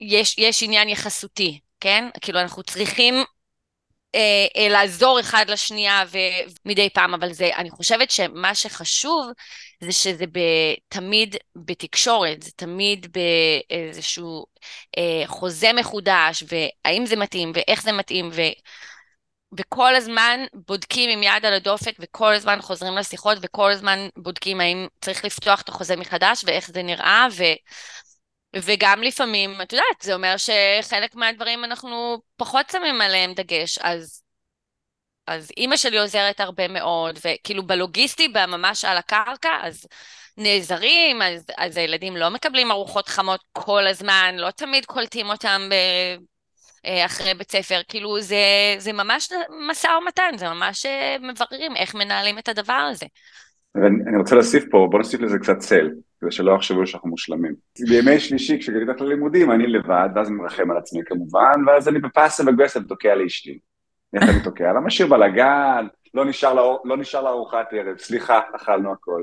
[0.02, 2.10] יש, יש עניין יחסותי, כן?
[2.22, 3.16] כאילו אנחנו צריכים
[4.16, 6.18] אה, אה, לעזור אחד לשנייה ו-
[6.66, 9.28] מדי פעם, אבל זה, אני חושבת שמה שחשוב
[9.82, 10.40] זה שזה ב,
[10.90, 14.46] תמיד בתקשורת, זה תמיד באיזשהו
[14.98, 18.42] אה, חוזה מחודש, והאם זה מתאים, ואיך זה מתאים, ו...
[19.58, 24.88] וכל הזמן בודקים עם יד על הדופק, וכל הזמן חוזרים לשיחות, וכל הזמן בודקים האם
[25.02, 27.44] צריך לפתוח את החוזה מחדש, ואיך זה נראה, ו...
[28.56, 34.24] וגם לפעמים, את יודעת, זה אומר שחלק מהדברים אנחנו פחות שמים עליהם דגש, אז,
[35.28, 39.86] אז אימא שלי עוזרת הרבה מאוד, וכאילו בלוגיסטי, ממש על הקרקע, אז
[40.38, 45.76] נעזרים, אז, אז הילדים לא מקבלים ארוחות חמות כל הזמן, לא תמיד קולטים אותם ב...
[46.86, 48.36] אה, אחרי בית ספר, כאילו זה,
[48.78, 49.30] זה ממש
[49.70, 53.06] משא ומתן, זה ממש אה, מבררים איך מנהלים את הדבר הזה.
[54.08, 55.90] אני רוצה להוסיף פה, בוא נוסיף לזה קצת צל,
[56.22, 57.56] כדי שלא יחשבו שאנחנו מושלמים.
[57.90, 62.00] בימי שלישי, כשהגעתי הולך ללימודים, אני לבד, ואז אני מרחם על עצמי כמובן, ואז אני
[62.00, 63.60] בפאסה אגרסיב תוקע לאשתי.
[64.14, 64.74] איך אני תוקע?
[64.74, 69.22] לא משאיר בלאגן, לא נשאר לאור- לא לארוחת ערב, סליחה, אכלנו הכל.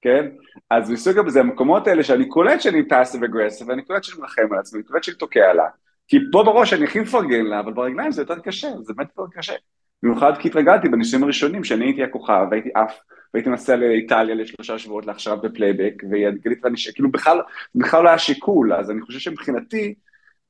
[0.00, 0.26] כן?
[0.70, 4.58] אז מסוג הזה, המקומות האלה שאני קולט שאני passive aggressive, ואני קולט שאני מרחם על
[4.58, 5.68] עצמי, אני קולט שאני תוקע לה.
[6.08, 9.38] כי פה בראש אני הכי מפרגן לה, אבל ברגליים זה יותר קשה, זה באמת יותר
[9.38, 9.54] קשה.
[10.02, 12.98] במיוחד כי התרגלתי בניסויים הראשונים, שאני הייתי הכוכב, והייתי עף,
[13.34, 17.40] והייתי נוסע לאיטליה לשלושה שבועות להכשרת בפלייבק, וגלית ואני, כאילו בכלל,
[17.74, 19.94] בכלל לא היה שיקול, אז אני חושב שמבחינתי,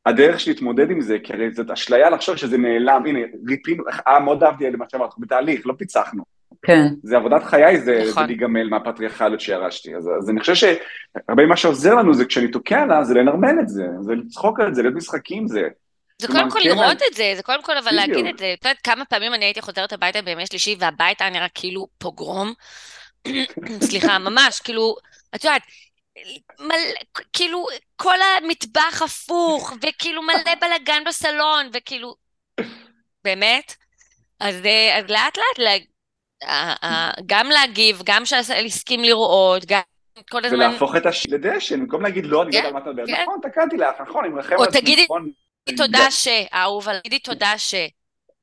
[0.06, 3.18] הדרך להתמודד עם זה, כי הרי זאת אשליה לחשוב שזה נעלם, הנה,
[3.48, 6.37] ריפינו, אה, מאוד אהבתי מה שאמרת, בתהליך, לא פיצחנו.
[6.62, 6.86] כן.
[7.02, 8.22] זה עבודת חיי, זה, נכון.
[8.22, 9.96] זה להיגמל מהפטריארכליות שירשתי.
[9.96, 13.68] אז, אז אני חושב שהרבה ממה שעוזר לנו זה כשאני תוקע לה, זה לנרמל את
[13.68, 15.62] זה, זה לצחוק על זה, להיות משחקים זה.
[16.22, 17.92] זה קודם כל לראות את זה, זה קודם כל אבל.
[17.92, 18.54] להגיד את זה.
[18.58, 22.52] את יודעת כמה פעמים אני הייתי חוזרת הביתה בימי שלישי והבית היה נראה כאילו פוגרום?
[23.88, 24.96] סליחה, ממש, כאילו,
[25.34, 25.62] את יודעת,
[26.60, 27.66] מלא, כאילו,
[27.96, 32.14] כל המטבח הפוך, וכאילו מלא בלאגן בסלון, וכאילו,
[33.24, 33.74] באמת?
[34.40, 35.58] אז, אה, אז לאט לאט,
[37.26, 39.80] גם להגיב, גם שהסל הסכים לראות, גם
[40.30, 41.26] כל הזמן, ולהפוך את הש...
[41.26, 43.06] לדשן, במקום להגיד לא, אני לא כן, יודע על מה אתה מדבר.
[43.06, 43.22] כן.
[43.22, 45.30] נכון, תקעתי לך, נכון, אני מרחם או על תגידי נכון.
[45.76, 47.74] תודה ש, אהוב, תגידי תודה ש.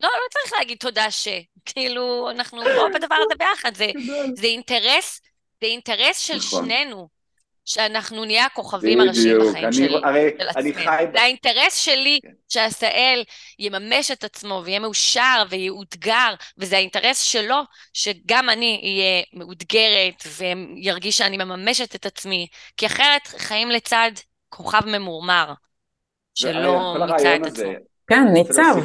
[0.01, 1.27] לא, לא צריך להגיד תודה ש.
[1.65, 3.91] כאילו, אנחנו פה בדבר הזה ביחד, זה,
[4.35, 5.21] זה אינטרס,
[5.61, 6.65] זה אינטרס של נכון.
[6.65, 7.07] שנינו,
[7.65, 10.85] שאנחנו נהיה הכוכבים הראשיים בחיים אני- של, הרי של אני עצמנו.
[10.85, 11.05] חי...
[11.13, 12.29] זה האינטרס שלי כן.
[12.49, 13.23] שעשאל
[13.59, 17.55] יממש את עצמו ויהיה מאושר ויאותגר, וזה האינטרס שלו
[17.93, 22.47] שגם אני אהיה מאותגרת וירגיש שאני מממשת את עצמי,
[22.77, 24.11] כי אחרת חיים לצד
[24.49, 25.53] כוכב ממורמר,
[26.35, 27.85] שלא מיצה את הזה, עצמו.
[28.07, 28.75] כן, ניצב.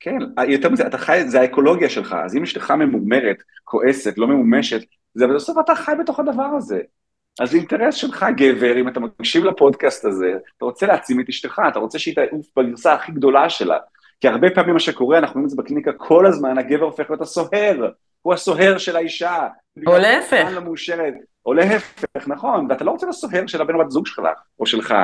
[0.00, 4.80] כן, יותר מזה, אתה חי, זה האקולוגיה שלך, אז אם אשתך ממומרת, כועסת, לא ממומשת,
[5.14, 6.80] זה בסוף אתה חי בתוך הדבר הזה.
[7.40, 11.78] אז אינטרס שלך, גבר, אם אתה מקשיב לפודקאסט הזה, אתה רוצה להעצים את אשתך, אתה
[11.78, 13.78] רוצה שהיא תעוף בגרסה הכי גדולה שלה.
[14.20, 17.22] כי הרבה פעמים מה שקורה, אנחנו רואים את זה בקליניקה כל הזמן, הגבר הופך להיות
[17.22, 17.90] הסוהר,
[18.22, 19.48] הוא הסוהר של האישה.
[19.86, 20.48] או להפך.
[20.54, 21.14] לא מאושרת.
[21.46, 24.22] או להפך, נכון, ואתה לא רוצה להיות הסוהר של הבן או בת זוג שלך,
[24.60, 24.94] או שלך.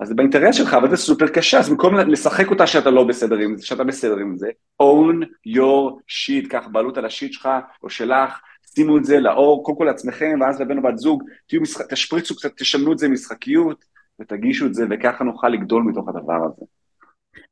[0.00, 3.36] אז זה באינטרס שלך, אבל זה סופר קשה, אז במקום לשחק אותה שאתה לא בסדר
[3.36, 4.48] עם זה, שאתה בסדר עם זה,
[4.82, 7.48] own your shit, קח בעלות על השיט שלך
[7.82, 8.40] או שלך,
[8.78, 12.36] שימו את זה לאור, קודם כל לעצמכם, ואז לבן או בת זוג, תהיו משחק, תשפריצו
[12.36, 13.84] קצת, תשנו את זה משחקיות,
[14.20, 16.64] ותגישו את זה, וככה נוכל לגדול מתוך הדבר הזה.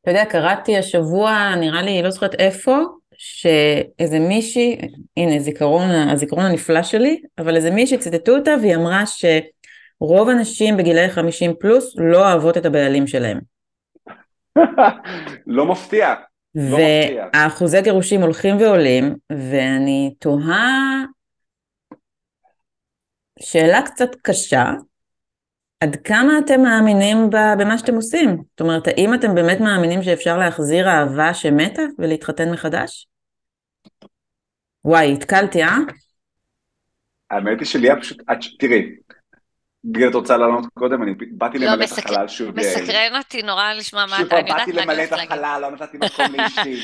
[0.03, 2.79] אתה יודע, קראתי השבוע, נראה לי, לא זוכרת איפה,
[3.19, 4.79] שאיזה מישהי,
[5.17, 11.09] הנה, זיכרון, הזיכרון הנפלא שלי, אבל איזה מישהי ציטטו אותה והיא אמרה שרוב הנשים בגילאי
[11.09, 13.39] 50 פלוס לא אוהבות את הבעלים שלהם.
[15.47, 16.15] לא מפתיע.
[16.55, 21.05] לא והאחוזי גירושים הולכים ועולים, ואני תוהה
[23.39, 24.65] שאלה קצת קשה,
[25.81, 28.29] עד כמה אתם מאמינים במה שאתם עושים?
[28.51, 33.09] זאת אומרת, האם אתם באמת מאמינים שאפשר להחזיר אהבה שמתה ולהתחתן מחדש?
[34.85, 35.77] וואי, התקלתי, אה?
[37.31, 38.19] האמת היא שלי היה פשוט,
[38.59, 38.83] תראי,
[39.87, 41.03] גיל, את רוצה לענות קודם?
[41.03, 42.57] אני באתי לא, למלא את החלל שוב.
[42.57, 45.13] מסקרן אותי נורא לשמוע מה אתה, אני יודעת מה אני הולכת להגיד.
[45.13, 46.81] באתי למלא את החלל, לא נתתי מקום לאשתי.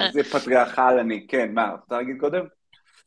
[0.00, 2.44] איזה פטריארכל אני, כן, מה, רוצה להגיד קודם?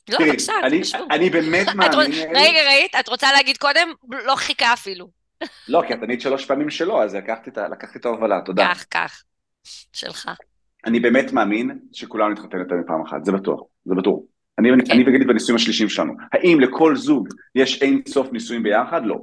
[0.10, 1.08] לא, בבקשה, חשוב.
[1.12, 2.12] אני באמת מאמין...
[2.36, 2.96] רגע, ראית?
[3.00, 3.94] את רוצה להגיד קודם?
[4.26, 5.10] לא חיכה אפילו.
[5.68, 8.68] לא, כי את ענית שלוש פעמים שלא, אז לקחתי את ההובלה, תודה.
[8.74, 9.24] כך, כך,
[9.94, 10.30] שלך.
[10.86, 14.20] אני באמת מאמין שכולנו נתחתן יותר מפעם אחת, זה בטוח, זה בטוח.
[14.60, 14.92] אני, okay.
[14.92, 16.14] אני וגילי בנישואים השלישים שלנו.
[16.34, 19.02] האם לכל זוג יש אין סוף נישואים ביחד?
[19.06, 19.18] לא.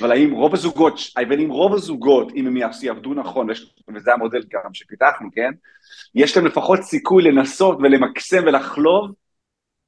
[0.00, 3.48] אבל האם רוב הזוגות, אבל אם רוב הזוגות, אם הם יעבדו נכון,
[3.94, 5.50] וזה המודל גם שפיתחנו, כן?
[6.14, 9.12] יש להם לפחות סיכוי לנסות ולמקסם ולחלוב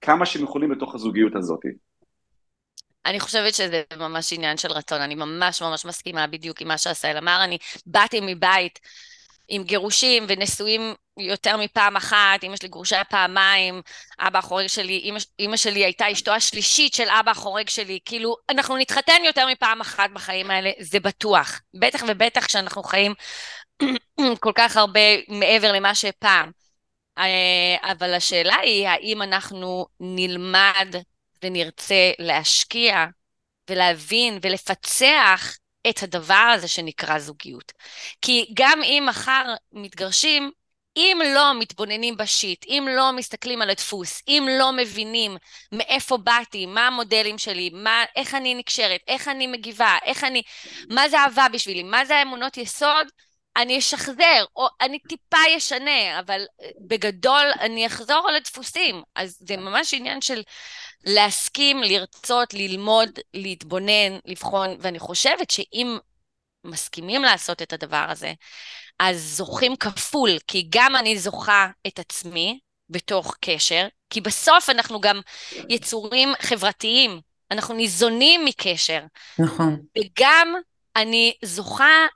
[0.00, 1.60] כמה שהם יכולים בתוך הזוגיות הזאת.
[3.06, 7.16] אני חושבת שזה ממש עניין של רצון, אני ממש ממש מסכימה בדיוק עם מה שעשהאל
[7.16, 8.78] אמר, אני באתי מבית
[9.48, 13.82] עם גירושים ונשואים יותר מפעם אחת, אמא שלי גרושה פעמיים,
[14.18, 18.76] אבא החורג שלי, אמא, אמא שלי הייתה אשתו השלישית של אבא החורג שלי, כאילו, אנחנו
[18.76, 21.60] נתחתן יותר מפעם אחת בחיים האלה, זה בטוח.
[21.74, 23.14] בטח ובטח כשאנחנו חיים
[24.40, 26.50] כל כך הרבה מעבר למה שפעם.
[27.18, 30.94] אה, אבל השאלה היא, האם אנחנו נלמד
[31.42, 33.06] ונרצה להשקיע
[33.70, 35.56] ולהבין ולפצח
[35.88, 37.72] את הדבר הזה שנקרא זוגיות.
[38.22, 40.50] כי גם אם מחר מתגרשים,
[40.96, 45.36] אם לא מתבוננים בשיט, אם לא מסתכלים על הדפוס, אם לא מבינים
[45.72, 50.42] מאיפה באתי, מה המודלים שלי, מה, איך אני נקשרת, איך אני מגיבה, איך אני,
[50.90, 53.06] מה זה אהבה בשבילי, מה זה האמונות יסוד,
[53.58, 56.40] אני אשחזר, או אני טיפה אשנה, אבל
[56.80, 59.02] בגדול אני אחזור על הדפוסים.
[59.14, 60.42] אז זה ממש עניין של
[61.04, 65.98] להסכים, לרצות, ללמוד, להתבונן, לבחון, ואני חושבת שאם
[66.64, 68.32] מסכימים לעשות את הדבר הזה,
[68.98, 72.58] אז זוכים כפול, כי גם אני זוכה את עצמי
[72.90, 75.20] בתוך קשר, כי בסוף אנחנו גם
[75.68, 79.00] יצורים חברתיים, אנחנו ניזונים מקשר.
[79.38, 79.76] נכון.
[79.98, 80.54] וגם
[80.96, 82.06] אני זוכה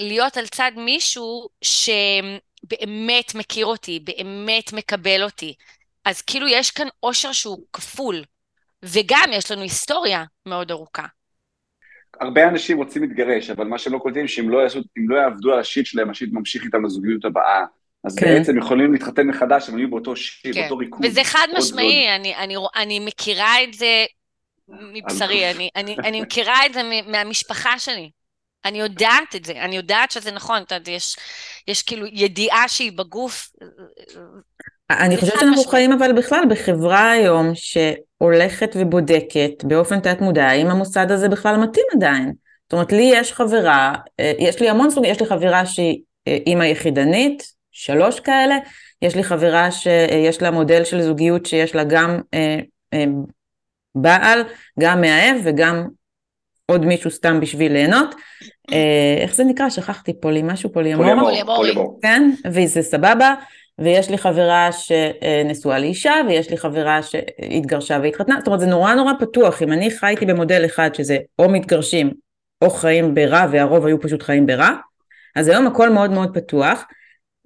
[0.00, 5.54] להיות על צד מישהו שבאמת מכיר אותי, באמת מקבל אותי.
[6.04, 8.22] אז כאילו יש כאן אושר שהוא כפול,
[8.82, 11.06] וגם יש לנו היסטוריה מאוד ארוכה.
[12.20, 15.58] הרבה אנשים רוצים להתגרש, אבל מה שהם לא קולטים, שאם לא, יעשו, לא יעבדו על
[15.58, 17.64] השיט שלהם, השיט ממשיך איתם לזוגיות הבאה.
[18.04, 18.26] אז כן.
[18.26, 20.60] בעצם יכולים להתחתן מחדש, הם יהיו באותו שיט, כן.
[20.60, 21.04] באותו ריקוד.
[21.04, 24.04] וזה חד משמעי, אני, אני, אני מכירה את זה
[24.68, 28.10] מבשרי, אני, אני, אני מכירה את זה מהמשפחה שלי.
[28.64, 31.16] אני יודעת את זה, אני יודעת שזה נכון, אתה יודע, יש,
[31.68, 33.50] יש כאילו ידיעה שהיא בגוף.
[34.90, 41.10] אני חושבת שאנחנו חיים אבל בכלל בחברה היום שהולכת ובודקת באופן תת מודע האם המוסד
[41.10, 42.32] הזה בכלל מתאים עדיין.
[42.62, 46.38] זאת אומרת, לי יש חברה, אה, יש לי המון סוגים, יש לי חברה שהיא אה,
[46.46, 47.42] אימא יחידנית,
[47.72, 48.56] שלוש כאלה,
[49.02, 52.58] יש לי חברה שיש לה מודל של זוגיות שיש לה גם אה,
[52.94, 53.04] אה,
[53.94, 54.42] בעל,
[54.80, 55.88] גם מאהב וגם
[56.70, 58.14] עוד מישהו סתם בשביל ליהנות.
[58.72, 59.70] אה, איך זה נקרא?
[59.70, 61.06] שכחתי, פולי משהו, פוליאמור?
[61.44, 61.98] פוליאמור.
[62.02, 63.34] כן, וזה סבבה.
[63.78, 69.12] ויש לי חברה שנשואה לאישה, ויש לי חברה שהתגרשה והתחתנה, זאת אומרת זה נורא נורא
[69.20, 72.10] פתוח, אם אני חייתי במודל אחד שזה או מתגרשים
[72.62, 74.70] או חיים ברע, והרוב היו פשוט חיים ברע,
[75.36, 76.84] אז היום הכל מאוד מאוד פתוח,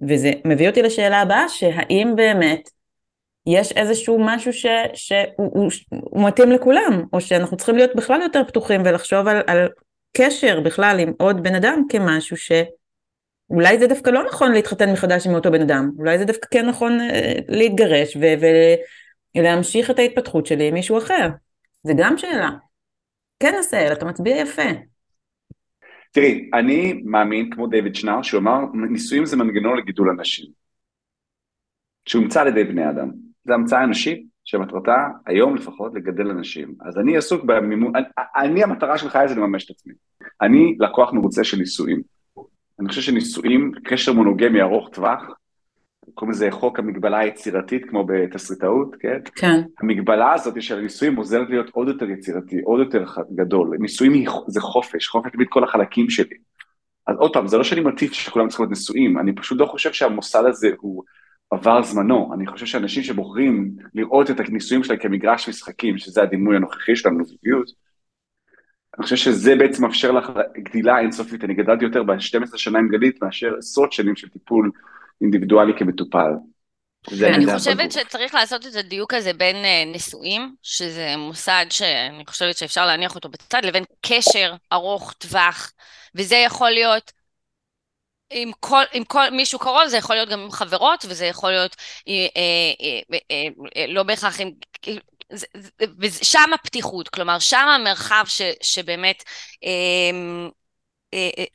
[0.07, 2.69] וזה מביא אותי לשאלה הבאה, שהאם באמת
[3.47, 8.43] יש איזשהו משהו ש, שהוא הוא, הוא מתאים לכולם, או שאנחנו צריכים להיות בכלל יותר
[8.47, 9.67] פתוחים ולחשוב על, על
[10.17, 15.33] קשר בכלל עם עוד בן אדם כמשהו שאולי זה דווקא לא נכון להתחתן מחדש עם
[15.33, 18.17] אותו בן אדם, אולי זה דווקא כן נכון אה, להתגרש
[19.35, 21.27] ולהמשיך את ההתפתחות שלי עם מישהו אחר.
[21.83, 22.49] זה גם שאלה.
[23.39, 24.61] כן עשהאל, אתה מצביע יפה.
[26.11, 30.45] תראי, אני מאמין, כמו דיוויד שנאר, שהוא אמר, נישואים זה מנגנון לגידול אנשים.
[32.05, 33.24] שהומצא על ידי בני אדם.
[33.45, 36.75] זה המצאה אנושית, שמטרתה, היום לפחות, לגדל אנשים.
[36.81, 38.05] אז אני עסוק במימון, אני,
[38.37, 39.93] אני המטרה של חיי זה לממש את עצמי.
[40.41, 42.01] אני לקוח מרוצה של נישואים.
[42.79, 45.21] אני חושב שנישואים, קשר מונוגמי ארוך טווח,
[46.13, 49.17] קוראים לזה חוק המגבלה היצירתית, כמו בתסריטאות, כן?
[49.35, 49.61] כן.
[49.79, 53.05] המגבלה הזאת של הנישואים עוזרת להיות עוד יותר יצירתי, עוד יותר
[53.35, 53.77] גדול.
[53.79, 56.35] נישואים זה חופש, חופש תמיד כל החלקים שלי.
[57.07, 59.93] אז עוד פעם, זה לא שאני מטיף שכולם צריכים להיות נשואים, אני פשוט לא חושב
[59.93, 61.03] שהמוסד הזה הוא
[61.51, 62.31] עבר זמנו.
[62.33, 67.71] אני חושב שאנשים שבוחרים לראות את הנישואים שלהם כמגרש משחקים, שזה הדימוי הנוכחי שלנו, זוגיות,
[68.97, 71.43] אני חושב שזה בעצם מאפשר לך גדילה אינסופית.
[71.43, 74.71] אני גדלתי יותר ב-12 שנה עם גלית מאשר עשרות שנים של טיפול
[75.21, 76.31] אינדיבידואלי כמטופל.
[77.23, 82.85] אני חושבת שצריך לעשות את הדיוק הזה בין uh, נשואים, שזה מוסד שאני חושבת שאפשר
[82.85, 85.71] להניח אותו בצד, לבין קשר ארוך טווח,
[86.15, 87.11] וזה יכול להיות
[88.29, 91.75] עם כל, עם כל מישהו קרוב, זה יכול להיות גם עם חברות, וזה יכול להיות
[92.07, 94.51] אה, אה, אה, אה, לא בהכרח עם...
[95.99, 99.23] ושם הפתיחות, כלומר, שם המרחב ש, שבאמת
[99.63, 99.69] אה,
[101.13, 101.45] אה, אה,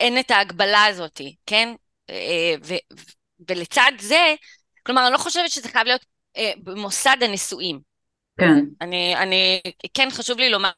[0.00, 1.74] אין את ההגבלה הזאת, כן?
[2.10, 2.74] אה, ו,
[3.48, 4.34] ולצד זה,
[4.86, 6.04] כלומר, אני לא חושבת שזה חייב להיות
[6.36, 7.80] אה, במוסד הנישואים.
[8.38, 8.64] כן.
[8.80, 9.60] אני, אני,
[9.94, 10.70] כן חשוב לי לומר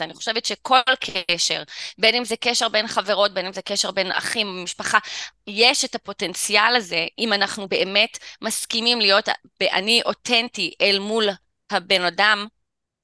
[0.00, 0.80] אני חושבת שכל
[1.30, 1.62] קשר,
[1.98, 4.98] בין אם זה קשר בין חברות, בין אם זה קשר בין אחים, משפחה,
[5.46, 9.28] יש את הפוטנציאל הזה, אם אנחנו באמת מסכימים להיות
[9.60, 11.28] באני אותנטי אל מול
[11.70, 12.46] הבן אדם,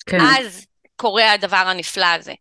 [0.06, 0.18] כן.
[0.20, 2.32] אז קורה הדבר הנפלא הזה.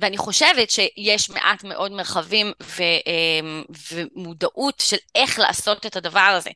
[0.00, 6.50] ואני חושבת שיש מעט מאוד מרחבים ו, אמ, ומודעות של איך לעשות את הדבר הזה.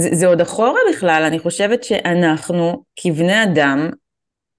[0.00, 3.90] זה, זה עוד אחורה בכלל, אני חושבת שאנחנו כבני אדם,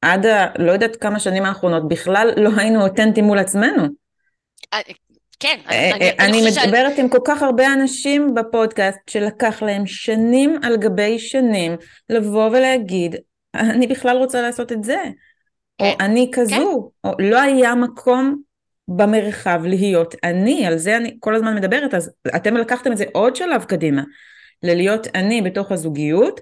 [0.01, 0.45] עד ה...
[0.57, 3.83] לא יודעת כמה שנים האחרונות, בכלל לא היינו אותנטיים מול עצמנו.
[4.73, 4.79] אה,
[5.39, 10.59] כן, אה, אני, אני, אני מדברת עם כל כך הרבה אנשים בפודקאסט שלקח להם שנים
[10.63, 11.75] על גבי שנים
[12.09, 13.15] לבוא ולהגיד,
[13.55, 15.03] אני בכלל רוצה לעשות את זה.
[15.79, 17.09] או אני כזו, כן.
[17.09, 18.41] או לא היה מקום
[18.87, 23.35] במרחב להיות אני, על זה אני כל הזמן מדברת, אז אתם לקחתם את זה עוד
[23.35, 24.03] שלב קדימה,
[24.63, 26.41] ללהיות אני בתוך הזוגיות,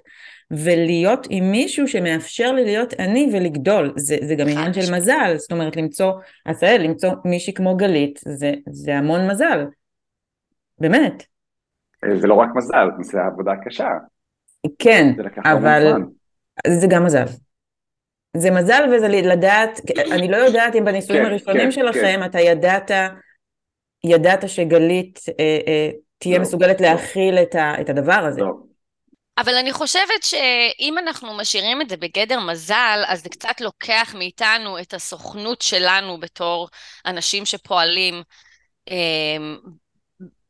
[0.50, 5.52] ולהיות עם מישהו שמאפשר לי להיות אני ולגדול, זה, זה גם עניין של מזל, זאת
[5.52, 6.12] אומרת למצוא,
[6.44, 9.64] עשהאל, למצוא מישהי כמו גלית, זה, זה המון מזל,
[10.78, 11.22] באמת.
[12.14, 13.88] זה לא רק מזל, זה עבודה קשה.
[14.78, 15.12] כן,
[15.44, 15.92] אבל
[16.66, 17.24] זה גם מזל.
[18.36, 19.80] זה מזל וזה לדעת,
[20.12, 22.24] אני לא יודעת אם בניסויים כן, הראשונים כן, שלכם כן.
[22.24, 22.90] אתה ידעת,
[24.04, 26.86] ידעת שגלית אה, אה, תהיה לא, מסוגלת לא.
[26.86, 28.40] להכיל את, ה, את הדבר הזה.
[28.40, 28.67] לא.
[29.38, 34.78] אבל אני חושבת שאם אנחנו משאירים את זה בגדר מזל, אז זה קצת לוקח מאיתנו
[34.80, 36.68] את הסוכנות שלנו בתור
[37.06, 38.22] אנשים שפועלים
[38.90, 39.36] אה,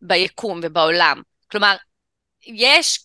[0.00, 1.22] ביקום ובעולם.
[1.50, 1.76] כלומר,
[2.46, 3.00] יש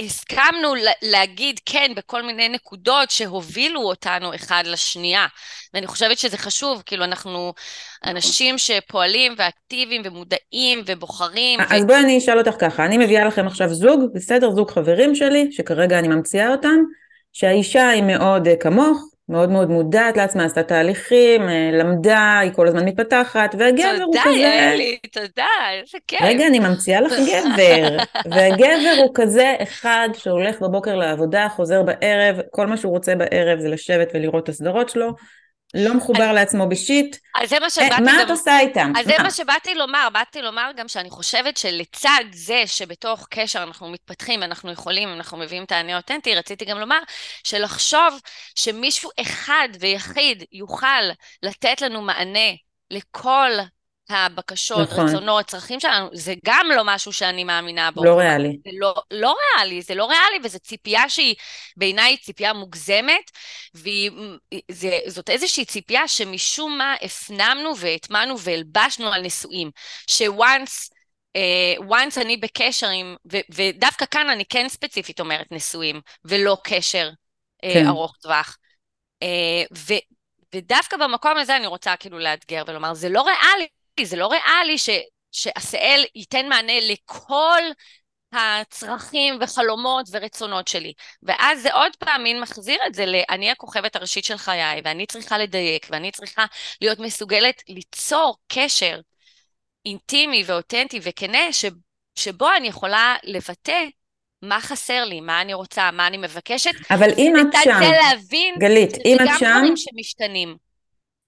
[0.00, 5.26] הסכמנו להגיד כן בכל מיני נקודות שהובילו אותנו אחד לשנייה.
[5.74, 7.52] ואני חושבת שזה חשוב, כאילו אנחנו
[8.06, 11.60] אנשים שפועלים ואקטיביים ומודעים ובוחרים.
[11.60, 11.86] אז ו...
[11.86, 14.50] בואי אני אשאל אותך ככה, אני מביאה לכם עכשיו זוג, בסדר?
[14.50, 16.76] זוג חברים שלי, שכרגע אני ממציאה אותם,
[17.32, 22.68] שהאישה היא מאוד אה, כמוך, מאוד מאוד מודעת לעצמה, עשתה תהליכים, אה, למדה, היא כל
[22.68, 24.22] הזמן מתפתחת, והגבר הוא כזה...
[24.24, 25.46] תודה, יעלי, תודה,
[25.80, 26.22] איזה כיף.
[26.22, 27.96] רגע, אני ממציאה לך גבר,
[28.30, 33.68] והגבר הוא כזה אחד שהולך בבוקר לעבודה, חוזר בערב, כל מה שהוא רוצה בערב זה
[33.68, 35.14] לשבת ולראות את הסדרות שלו,
[35.74, 37.16] לא מחובר אז, לעצמו בשיט.
[37.42, 38.02] אז זה מה אה, שבאתי...
[38.02, 38.92] מה גם, את עושה איתם?
[38.98, 39.12] אז מה?
[39.12, 44.42] זה מה שבאתי לומר, באתי לומר גם שאני חושבת שלצד זה שבתוך קשר אנחנו מתפתחים,
[44.42, 46.98] אנחנו יכולים, אנחנו מביאים את העני האותנטי, רציתי גם לומר
[47.44, 48.20] שלחשוב
[48.54, 51.02] שמישהו אחד ויחיד יוכל
[51.42, 52.50] לתת לנו מענה
[52.90, 53.50] לכל
[54.08, 55.08] הבקשות, נכון.
[55.08, 58.04] רצונות, צרכים שלנו, זה גם לא משהו שאני מאמינה בו.
[58.04, 58.58] לא ריאלי.
[58.64, 61.34] זה לא, לא ריאלי, זה לא ריאלי, וזו ציפייה שהיא
[61.76, 63.30] בעיניי ציפייה מוגזמת,
[63.74, 69.70] וזאת איזושהי ציפייה שמשום מה הפנמנו והטמענו והלבשנו על נשואים.
[70.06, 70.90] ש-once
[71.38, 77.10] uh, once אני בקשר עם, ו, ודווקא כאן אני כן ספציפית אומרת נשואים, ולא קשר
[77.10, 77.86] uh, כן.
[77.86, 78.56] ארוך טווח.
[79.24, 79.26] Uh,
[79.78, 79.94] ו,
[80.54, 83.66] ודווקא במקום הזה אני רוצה כאילו לאתגר ולומר, זה לא ריאלי
[84.02, 84.90] זה לא ריאלי ש,
[85.32, 87.62] שעשאל ייתן מענה לכל
[88.32, 90.92] הצרכים וחלומות ורצונות שלי.
[91.22, 95.38] ואז זה עוד פעם מין מחזיר את זה ל"אני הכוכבת הראשית של חיי, ואני צריכה
[95.38, 96.44] לדייק, ואני צריכה
[96.80, 99.00] להיות מסוגלת ליצור קשר
[99.86, 101.64] אינטימי ואותנטי וכנה, ש,
[102.14, 103.84] שבו אני יכולה לבטא
[104.42, 106.70] מה חסר לי, מה אני רוצה, מה אני מבקשת.
[106.90, 109.34] אבל אם את שם, להבין גלית, אם את שם...
[109.38, 110.56] זה גם דברים שמשתנים.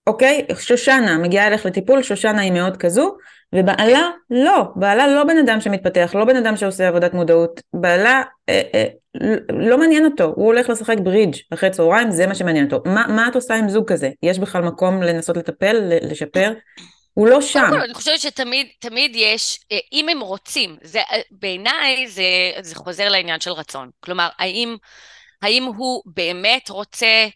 [0.07, 0.46] אוקיי?
[0.59, 3.16] שושנה מגיעה אליך לטיפול, שושנה היא מאוד כזו,
[3.55, 8.62] ובעלה לא, בעלה לא בן אדם שמתפתח, לא בן אדם שעושה עבודת מודעות, בעלה אה,
[8.74, 8.84] אה,
[9.52, 12.90] לא מעניין אותו, הוא הולך לשחק ברידג' אחרי צהריים, זה מה שמעניין אותו.
[12.90, 14.11] מה, מה את עושה עם זוג כזה?
[14.22, 16.52] יש בכלל מקום לנסות לטפל, לשפר?
[17.14, 17.61] הוא לא שם.
[17.61, 22.22] קודם כל, אני חושבת שתמיד תמיד יש, אה, אם הם רוצים, זה, אה, בעיניי זה,
[22.61, 23.90] זה חוזר לעניין של רצון.
[24.00, 24.76] כלומר, האם,
[25.42, 27.26] האם הוא באמת רוצה,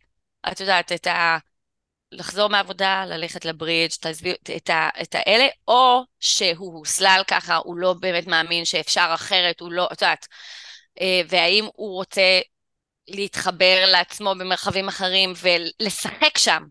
[0.52, 1.38] את יודעת, את ה...
[2.12, 4.70] לחזור מהעבודה, ללכת לברידג', תעזבי את,
[5.02, 10.02] את האלה, או שהוא הוסלל ככה, הוא לא באמת מאמין שאפשר אחרת, הוא לא, את
[10.02, 10.26] יודעת,
[11.00, 12.40] אה, והאם הוא רוצה
[13.08, 16.62] להתחבר לעצמו במרחבים אחרים ולשחק שם.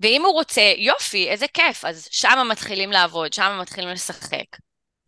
[0.00, 4.44] ואם הוא רוצה, יופי, איזה כיף, אז שם מתחילים לעבוד, שם מתחילים לשחק.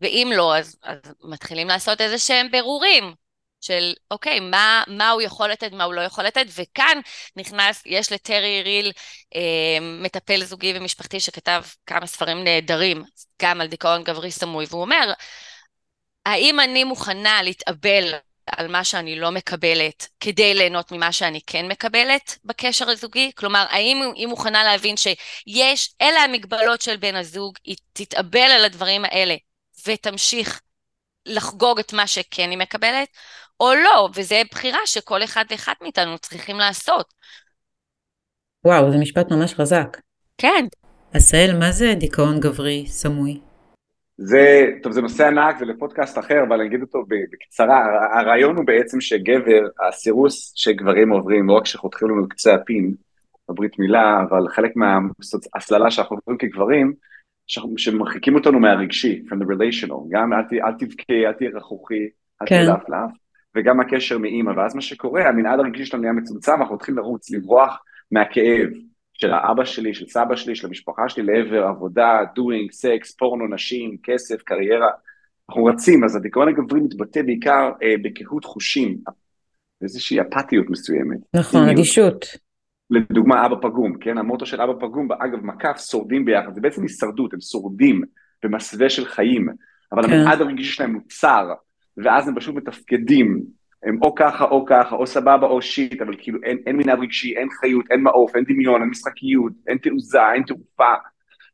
[0.01, 3.15] ואם לא, אז, אז מתחילים לעשות איזה שהם ברורים.
[3.61, 7.01] של אוקיי, מה, מה הוא יכול לתת, מה הוא לא יכול לתת, וכאן
[7.37, 8.93] נכנס, יש לטרי ריל
[9.35, 13.05] אה, מטפל זוגי ומשפחתי שכתב כמה ספרים נהדרים,
[13.43, 15.13] גם על דיכאון גברי סמוי, והוא אומר,
[16.27, 18.15] האם אני מוכנה להתאבל
[18.47, 23.33] על מה שאני לא מקבלת כדי ליהנות ממה שאני כן מקבלת בקשר הזוגי?
[23.35, 29.05] כלומר, האם היא מוכנה להבין שיש, אלה המגבלות של בן הזוג, היא תתאבל על הדברים
[29.05, 29.35] האלה
[29.87, 30.61] ותמשיך
[31.27, 33.09] לחגוג את מה שכן היא מקבלת,
[33.61, 37.15] או לא, וזו בחירה שכל אחד ואחת מאיתנו צריכים לעשות.
[38.65, 39.97] וואו, זה משפט ממש חזק.
[40.39, 40.65] כן.
[41.15, 43.41] עשהאל, מה זה דיכאון גברי סמוי?
[44.19, 47.85] זה, טוב, זה נושא ענק, זה לפודקאסט אחר, אבל אני אגיד אותו בקצרה.
[48.21, 52.95] הרעיון הוא בעצם שגבר, הסירוס שגברים עוברים, לא רק שחותכים לנו את קצה הפין,
[53.49, 56.93] בברית מילה, אבל חלק מההסללה שאנחנו עוברים כגברים,
[57.77, 62.09] שמרחיקים אותנו מהרגשי, from the relational, גם אל, אל תבכה, אל תהיה רכוכי,
[62.43, 62.67] אל תהיה כן.
[62.67, 62.89] לאף
[63.57, 67.79] וגם הקשר מאימא, ואז מה שקורה, המנעד הרגשי שלנו נהיה מצומצם, אנחנו מתחילים לרוץ, לברוח
[68.11, 68.69] מהכאב
[69.15, 73.97] של האבא שלי, של סבא שלי, של המשפחה שלי, לעבר עבודה, doing, סקס, פורנו, נשים,
[74.03, 74.91] כסף, קריירה.
[75.49, 78.99] אנחנו רצים, אז הדיכאון הגברי מתבטא בעיקר אה, בקהות חושים,
[79.83, 81.19] איזושהי אפתיות מסוימת.
[81.35, 82.27] נכון, אדישות.
[82.91, 84.19] לדוגמה, אבא פגום, כן?
[84.19, 88.03] המוטו של אבא פגום, אגב, מקף, שורדים ביחד, זה בעצם הישרדות, הם שורדים
[88.43, 89.49] במסווה של חיים,
[89.93, 90.13] אבל כן.
[90.13, 91.53] המנעד הרגשי שלהם הוא צר,
[92.05, 93.43] ואז הם פשוט מתפקדים,
[93.83, 97.37] הם או ככה או ככה, או סבבה או שיט, אבל כאילו אין, אין מנהל רגשי,
[97.37, 100.95] אין חיות, אין מעוף, אין דמיון, אין משחקיות, אין תעוזה, אין תעופה,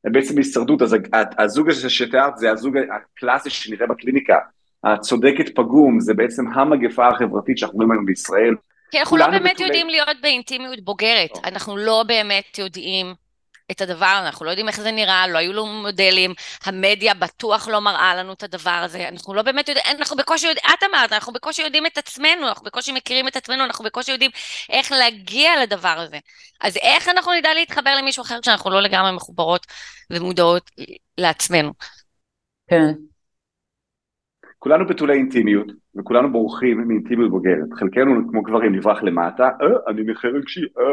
[0.05, 0.97] הם בעצם הישרדות, אז
[1.39, 4.39] הזוג הזה שתיארת זה הזוג הקלאסי שנראה בקליניקה,
[4.85, 8.55] הצודקת פגום, זה בעצם המגפה החברתית שאנחנו רואים היום בישראל.
[8.91, 11.41] כי אנחנו לא באמת יודעים להיות באינטימיות בוגרת, לא.
[11.45, 13.07] אנחנו לא באמת יודעים
[13.71, 16.31] את הדבר, אנחנו לא יודעים איך זה נראה, לא היו לנו מודלים,
[16.65, 20.67] המדיה בטוח לא מראה לנו את הדבר הזה, אנחנו לא באמת יודעים, אנחנו בקושי יודעים,
[20.79, 24.31] את אמרת, אנחנו בקושי יודעים את עצמנו, אנחנו בקושי מכירים את עצמנו, אנחנו בקושי יודעים
[24.71, 26.19] איך להגיע לדבר הזה.
[26.61, 29.67] אז איך אנחנו נדע להתחבר למישהו אחר כשאנחנו לא לגמרי מחוברות
[30.11, 30.71] ומודעות
[31.19, 31.73] לעצמנו?
[32.71, 32.93] כן.
[34.59, 37.69] כולנו בתולי אינטימיות, וכולנו בורחים מאינטימיות בוגרת.
[37.79, 40.85] חלקנו, כמו גברים, נברח למטה, אה, אני נכה רגשי, אה.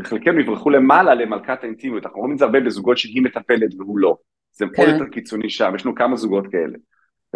[0.00, 4.16] וחלקנו יברחו למעלה למלכת האינטימיות, אנחנו רואים את זה הרבה בזוגות שהיא מטפלת והוא לא.
[4.52, 4.82] זה כן.
[4.82, 6.78] עוד יותר קיצוני שם, יש לנו כמה זוגות כאלה.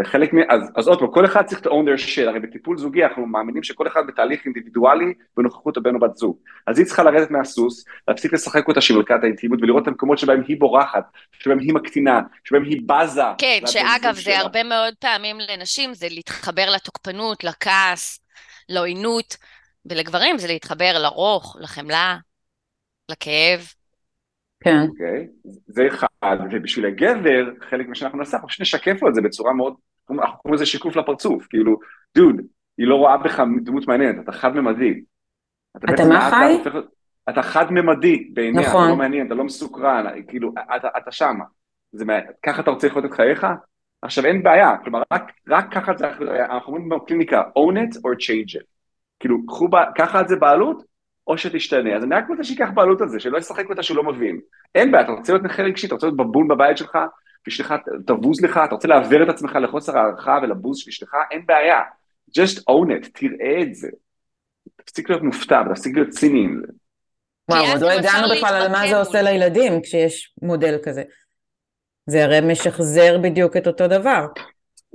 [0.00, 0.38] וחלק מ...
[0.50, 3.26] אז, אז עוד פעם, כל אחד צריך to own their shit, הרי בטיפול זוגי אנחנו
[3.26, 6.36] מאמינים שכל אחד בתהליך אינדיבידואלי בנוכחות הבן או בת זוג.
[6.66, 10.42] אז היא צריכה לרדת מהסוס, להפסיק לשחק אותה של מלכת האינטימיות ולראות את המקומות שבהם
[10.48, 13.22] היא בורחת, שבהם היא מקטינה, שבהם היא בזה.
[13.38, 18.20] כן, שאגב זה הרבה מאוד פעמים לנשים זה להתחבר לתוקפנות, לכעס,
[18.68, 19.36] לעוינות,
[19.86, 22.16] ולגברים זה להתחבר לרוך, לחמלה,
[23.10, 23.60] לכאב.
[24.60, 24.86] כן.
[24.88, 25.26] אוקיי,
[25.66, 29.52] זה אחד, ובשביל הגבר, חלק ממה שאנחנו נעשה, אנחנו פשוט נשקף לו את זה בצורה
[29.52, 29.74] מאוד,
[30.10, 31.76] אנחנו קוראים לזה שיקוף לפרצוף, כאילו,
[32.16, 32.36] דוד,
[32.78, 35.00] היא לא רואה בך דמות מעניינת, אתה חד-ממדי.
[35.76, 36.62] אתה, אתה מה חי?
[36.62, 36.78] אתה,
[37.30, 38.82] אתה חד-ממדי בעיניה, נכון.
[38.82, 41.44] אתה לא מעניין, אתה לא מסוקרן, כאילו, אתה, אתה שמה.
[41.92, 42.04] זה,
[42.42, 43.46] ככה אתה רוצה לחיות את חייך?
[44.02, 46.06] עכשיו אין בעיה, כלומר רק, רק ככה זה,
[46.44, 48.64] אנחנו אומרים בקליניקה, own it or change it.
[49.20, 50.82] כאילו, קחו, ככה זה בעלות,
[51.26, 51.96] או שתשתנה.
[51.96, 54.40] אז אני רק רוצה שייקח בעלות על זה, שלא ישחק אותה שהוא לא מבין.
[54.74, 56.98] אין בעיה, אתה רוצה להיות נכה רגשי, אתה רוצה להיות בבון בבית שלך,
[57.46, 57.74] ואשתך
[58.06, 61.80] תבוז לך, אתה רוצה להעביר את עצמך לחוסר הערכה ולבוז של אשתך, אין בעיה.
[62.38, 63.88] just own it, תראה את זה.
[64.76, 66.72] תפסיק להיות מופתע, תפסיק להיות ציני עם זה.
[67.50, 71.02] וואו, עוד לא הגענו בכלל על מה זה עושה לילדים כשיש מודל כזה.
[72.06, 74.26] זה הרי משחזר בדיוק את אותו דבר.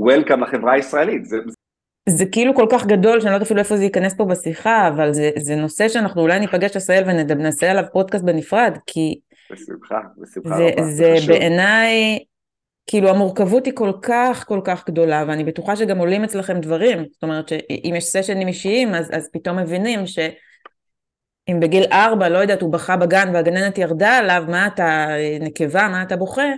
[0.01, 1.37] Welcome לחברה הישראלית, זה,
[2.09, 5.13] זה כאילו כל כך גדול שאני לא יודעת אפילו איפה זה ייכנס פה בשיחה, אבל
[5.13, 9.19] זה, זה נושא שאנחנו אולי ניפגש ישראל ונעשה עליו פודקאסט בנפרד, כי...
[9.51, 10.83] בשמחה, בשמחה זה, רבה.
[10.91, 12.19] זה בעיניי,
[12.87, 17.23] כאילו המורכבות היא כל כך כל כך גדולה, ואני בטוחה שגם עולים אצלכם דברים, זאת
[17.23, 20.19] אומרת שאם יש סשנים אישיים, אז, אז פתאום מבינים ש...
[21.49, 25.07] אם בגיל ארבע, לא יודעת, הוא בכה בגן והגננת ירדה עליו, מה אתה
[25.39, 26.51] נקבה, מה אתה בוכה,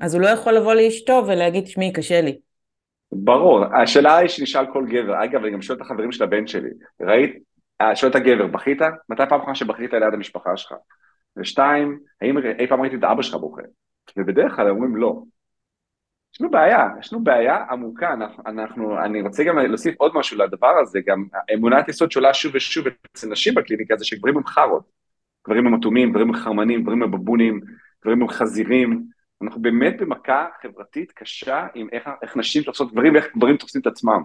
[0.00, 2.38] אז הוא לא יכול לבוא לאשתו ולהגיד, תשמעי, קשה לי.
[3.12, 6.70] ברור, השאלה היא שנשאל כל גבר, אגב, אני גם שואל את החברים של הבן שלי,
[7.00, 7.38] ראית,
[7.80, 8.78] אה, שואל את הגבר, בכית?
[9.08, 10.72] מתי פעם אחרונה שבכית ליד המשפחה שלך?
[11.36, 13.62] ושתיים, האם אי פעם ראיתי את אבא שלך בוכה?
[14.16, 15.22] ובדרך כלל אומרים לא.
[16.34, 20.38] יש לנו בעיה, יש לנו בעיה עמוקה, אנחנו, אנחנו, אני רוצה גם להוסיף עוד משהו
[20.38, 24.82] לדבר הזה, גם אמונת יסוד שעולה שוב ושוב אצל נשים בקליניקה זה שגברים הם חארות,
[25.46, 27.60] גברים הם אטומים, גברים הם חרמנים, גברים הם בבונים,
[28.02, 29.04] גברים הם חזירים,
[29.42, 33.86] אנחנו באמת במכה חברתית קשה עם איך, איך נשים תופסות גברים ואיך גברים תופסים את
[33.86, 34.22] עצמם.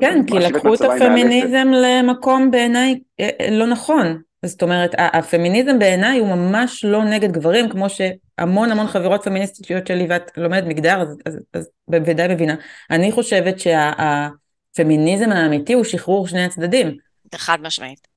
[0.00, 4.22] כן, כי לקחו את הפמיניזם למקום בעיניי אה, אה, לא נכון.
[4.44, 10.06] זאת אומרת, הפמיניזם בעיניי הוא ממש לא נגד גברים, כמו שהמון המון חברות פמיניסטיות שלי,
[10.10, 12.54] ואת לומדת מגדר, אז, אז, אז בוודאי מבינה.
[12.90, 16.96] אני חושבת שהפמיניזם האמיתי הוא שחרור שני הצדדים.
[17.38, 18.08] חד משמעית.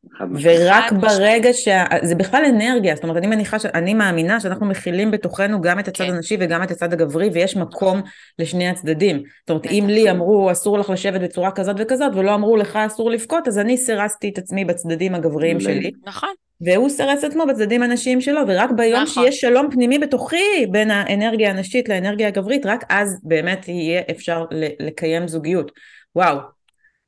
[0.42, 1.68] ורק ברגע ש...
[2.04, 3.66] זה בכלל אנרגיה, זאת אומרת, אני מניחה, ש...
[3.66, 6.14] אני מאמינה שאנחנו מכילים בתוכנו גם את הצד כן.
[6.14, 8.02] הנשי וגם את הצד הגברי, ויש מקום
[8.40, 9.18] לשני הצדדים.
[9.18, 13.12] זאת אומרת, אם לי אמרו, אסור לך לשבת בצורה כזאת וכזאת, ולא אמרו לך אסור
[13.12, 15.92] לבכות, אז אני סירסתי את עצמי בצדדים הגבריים שלי.
[16.06, 16.30] נכון.
[16.62, 19.24] והוא סירס את עצמו בצדדים הנשיים שלו, ורק ביום נכון.
[19.24, 24.46] שיש שלום פנימי בתוכי בין האנרגיה הנשית לאנרגיה הגברית, רק אז באמת יהיה אפשר
[24.80, 25.72] לקיים זוגיות.
[26.16, 26.38] וואו,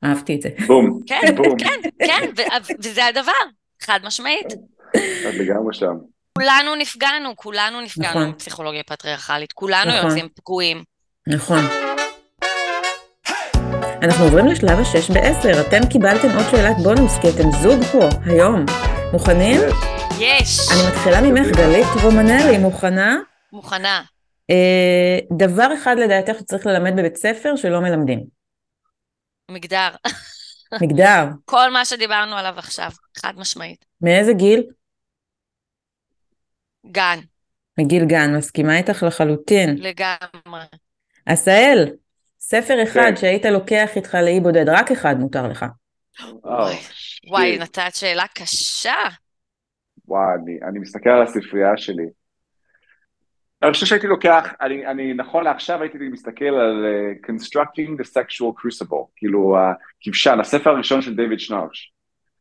[0.04, 0.48] אהבתי את זה.
[0.66, 1.20] בום, כן.
[1.58, 2.30] כן, כן,
[2.84, 3.32] וזה הדבר,
[3.82, 4.52] חד משמעית.
[4.96, 5.94] את לגמרי שם.
[6.38, 8.28] כולנו נפגענו, כולנו נפגענו נכון.
[8.28, 10.10] מפסיכולוגיה פטריארכלית, כולנו נכון.
[10.10, 10.82] יוצאים פגועים.
[11.26, 11.60] נכון.
[14.02, 18.64] אנחנו עוברים לשלב השש בעשר, אתם קיבלתם עוד שאלת בונוס כי אתם זוג פה, היום.
[19.12, 19.60] מוכנים?
[20.20, 20.58] יש.
[20.72, 23.16] אני מתחילה ממך, גלית רומנלי, מוכנה?
[23.52, 24.02] מוכנה.
[24.50, 28.35] אה, דבר אחד לדעתך שצריך ללמד בבית ספר שלא מלמדים.
[29.50, 29.88] מגדר.
[30.82, 31.24] מגדר.
[31.44, 33.84] כל מה שדיברנו עליו עכשיו, חד משמעית.
[34.00, 34.62] מאיזה גיל?
[36.86, 37.18] גן.
[37.78, 39.76] מגיל גן, מסכימה איתך לחלוטין.
[39.78, 40.64] לגמרי.
[41.26, 41.92] עשאל,
[42.40, 43.16] ספר אחד כן.
[43.16, 45.64] שהיית לוקח איתך לאי בודד, רק אחד מותר לך.
[46.44, 46.76] וואי,
[47.30, 48.94] וואי, נתת שאלה קשה.
[50.06, 52.06] וואי, אני, אני מסתכל על הספרייה שלי.
[53.62, 58.52] אני חושב שהייתי לוקח, אני, אני נכון לעכשיו הייתי מסתכל על uh, Constructing the Sexual
[58.60, 61.92] Crucible, כאילו הכבשן, הספר הראשון של דיוויד שנרש,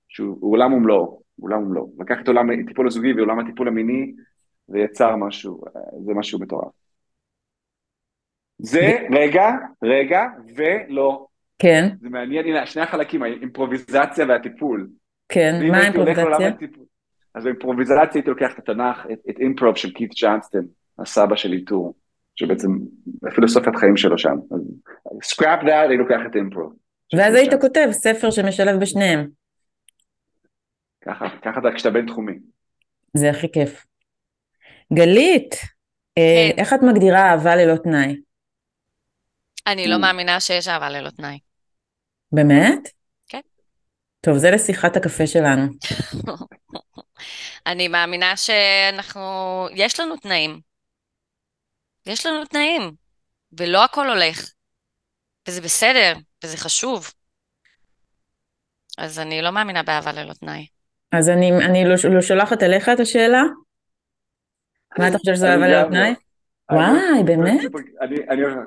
[0.07, 1.93] שהוא עולם ומלואו, עולם ומלואו.
[1.99, 4.13] לקח את עולם הטיפול הזוגי ועולם הטיפול המיני
[4.69, 6.71] ויצר משהו, uh, זה משהו מטורף.
[8.57, 9.51] זה, רגע,
[9.83, 10.23] רגע,
[10.55, 11.25] ולא.
[11.59, 11.87] כן.
[12.01, 14.89] זה מעניין, הנה, שני החלקים, האימפרוביזציה והטיפול.
[15.29, 16.51] כן, מה האימפרוביזציה?
[17.35, 20.65] אז באימפרוביזציה הייתי לוקח את התנ"ך, את, את אימפרוב של קית' ג'אנסטון.
[20.99, 21.93] הסבא של אימפרו,
[22.35, 22.69] שבעצם
[23.35, 24.35] פילוסופיית חיים שלו שם.
[25.23, 26.69] scrap that, אני לוקח את Impro.
[27.17, 29.27] ואז היית כותב ספר שמשלב בשניהם.
[31.05, 32.33] ככה, ככה אתה כשאתה בינתחומי.
[33.13, 33.85] זה הכי כיף.
[34.93, 35.55] גלית,
[36.17, 36.61] אה, כן.
[36.61, 38.15] איך את מגדירה אהבה ללא תנאי?
[39.67, 41.39] אני לא מאמינה שיש אהבה ללא תנאי.
[42.31, 42.89] באמת?
[43.27, 43.39] כן.
[44.21, 45.67] טוב, זה לשיחת הקפה שלנו.
[47.67, 49.21] אני מאמינה שאנחנו,
[49.75, 50.59] יש לנו תנאים.
[52.05, 52.91] יש לנו תנאים,
[53.59, 54.51] ולא הכל הולך.
[55.47, 57.11] וזה בסדר, וזה חשוב.
[58.97, 60.67] אז אני לא מאמינה באהבה ללא תנאי.
[61.11, 63.43] אז אני, אני לא, לא שולחת אליך את השאלה?
[64.99, 66.13] מה אתה חושב שזה אהבה ללא תנאי?
[66.71, 67.61] וואי, באמת?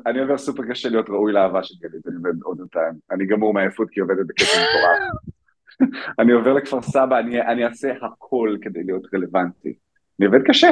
[0.06, 2.94] אני עובר סופר קשה להיות ראוי לאהבה של גלית, אני עובד עוד פעם.
[3.10, 5.18] אני גמור מעייפות כי עובדת בקטע מטורף.
[6.20, 9.74] אני עובר לכפר סבא, אני אעשה הכל כדי להיות רלוונטי.
[10.20, 10.70] אני עובד קשה.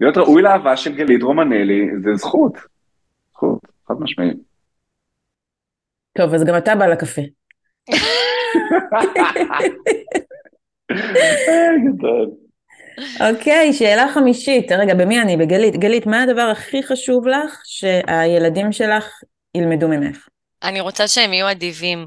[0.00, 2.52] להיות ראוי לאהבה של גלית רומנלי זה זכות.
[3.32, 4.36] זכות, חד משמעית.
[6.18, 7.22] טוב, אז גם אתה בא לקפה.
[13.20, 14.72] אוקיי, שאלה חמישית.
[14.72, 15.36] רגע, במי אני?
[15.36, 15.76] בגלית.
[15.76, 19.04] גלית, מה הדבר הכי חשוב לך שהילדים שלך
[19.54, 20.28] ילמדו ממך?
[20.62, 22.06] אני רוצה שהם יהיו אדיבים.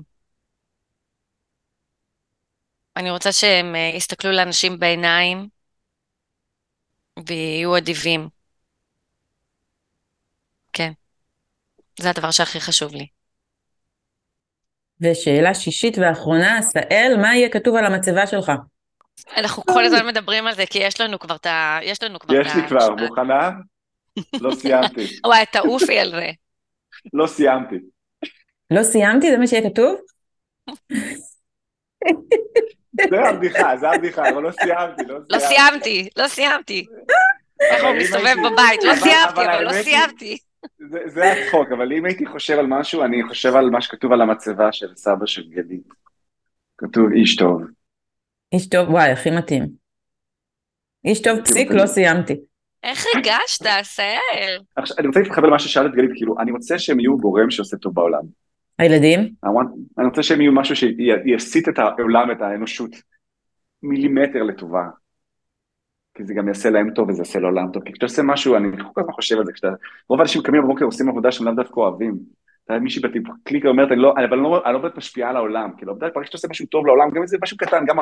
[2.97, 5.47] אני רוצה שהם אה, יסתכלו לאנשים בעיניים
[7.27, 8.29] ויהיו אדיבים.
[10.73, 10.91] כן.
[11.99, 13.07] זה הדבר שהכי חשוב לי.
[15.01, 18.51] ושאלה שישית ואחרונה, עשאל, מה יהיה כתוב על המצבה שלך?
[19.37, 21.79] אנחנו כל הזמן מדברים על זה, כי יש לנו כבר את ה...
[21.83, 22.49] יש לנו כבר את ה...
[22.49, 23.49] יש לי כבר, מוכנה?
[24.41, 25.05] לא סיימתי.
[25.27, 26.29] וואי, תעופי על זה.
[27.13, 27.75] לא סיימתי.
[28.71, 29.31] לא סיימתי?
[29.31, 29.95] זה מה שיהיה כתוב?
[33.09, 36.09] זה הבדיחה, זה הבדיחה, אבל לא סיימתי, לא, לא סיימתי.
[36.17, 36.85] לא סיימתי,
[37.61, 40.37] איך הוא מסתובב בבית, לא סיימתי, אבל לא סיימתי.
[41.05, 44.71] זה הצחוק, אבל אם הייתי חושב על משהו, אני חושב על מה שכתוב על המצבה
[44.71, 45.87] של סבא של גלית.
[46.77, 47.61] כתוב איש טוב.
[48.53, 49.67] איש טוב, וואי, הכי מתאים.
[51.05, 52.35] איש טוב פסיק, לא סיימתי.
[52.83, 53.65] איך הגשת?
[54.75, 57.95] עכשיו, אני רוצה להתחבר למה ששאלת גלית, כאילו, אני רוצה שהם יהיו גורם שעושה טוב
[57.95, 58.23] בעולם.
[58.81, 59.19] הילדים?
[59.97, 62.91] אני רוצה שהם יהיו משהו שיסיט את העולם, את האנושות,
[63.83, 64.83] מילימטר לטובה.
[66.13, 67.83] כי זה גם יעשה להם טוב וזה יעשה לעולם טוב.
[67.83, 69.67] כי כשאתה עושה משהו, אני כל הזמן חושב על זה, כשאתה...
[70.09, 72.19] רוב האנשים קמים בבוקר עושים עבודה שהם לאו דווקא אוהבים.
[72.63, 75.35] אתה יודע, מישהי בקליקה אומרת, אני לא, אבל אני לא, אני לא באמת משפיעה על
[75.35, 75.71] העולם.
[75.77, 77.97] כאילו, ברגע שאתה עושה משהו טוב לעולם, גם אם זה משהו קטן, גם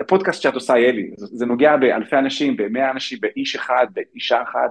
[0.00, 4.70] הפודקאסט שאת עושה, ילי, זה, זה נוגע באלפי אנשים, במאה אנשים, באיש אחד, באישה אחת.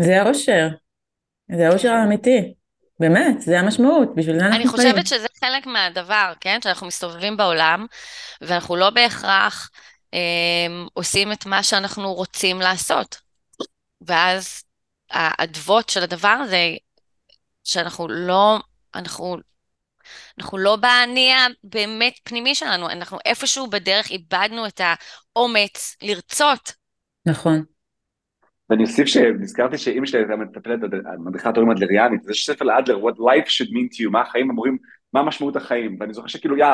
[0.00, 0.68] זה האושר.
[1.56, 2.57] זה האושר האמיתי.
[3.00, 4.92] באמת, זה המשמעות, בשביל זה אנחנו אני חיים.
[4.92, 6.58] חושבת שזה חלק מהדבר, כן?
[6.62, 7.86] שאנחנו מסתובבים בעולם,
[8.40, 9.70] ואנחנו לא בהכרח
[10.14, 10.18] אה,
[10.94, 13.16] עושים את מה שאנחנו רוצים לעשות.
[14.00, 14.62] ואז
[15.10, 16.74] האדוות של הדבר הזה,
[17.64, 18.58] שאנחנו לא,
[18.94, 19.36] אנחנו,
[20.38, 24.80] אנחנו לא באני הבאמת פנימי שלנו, אנחנו איפשהו בדרך איבדנו את
[25.36, 26.72] האומץ לרצות.
[27.26, 27.64] נכון.
[28.70, 30.80] ואני אוסיף שנזכרתי שאימא שלי הייתה מטפלת,
[31.18, 34.78] מדריכת הורים אדלריאנית, זה ספר לאדלר, What life should mean to you, מה החיים אמורים,
[35.12, 36.66] מה משמעות החיים, ואני זוכר שכאילו, יא,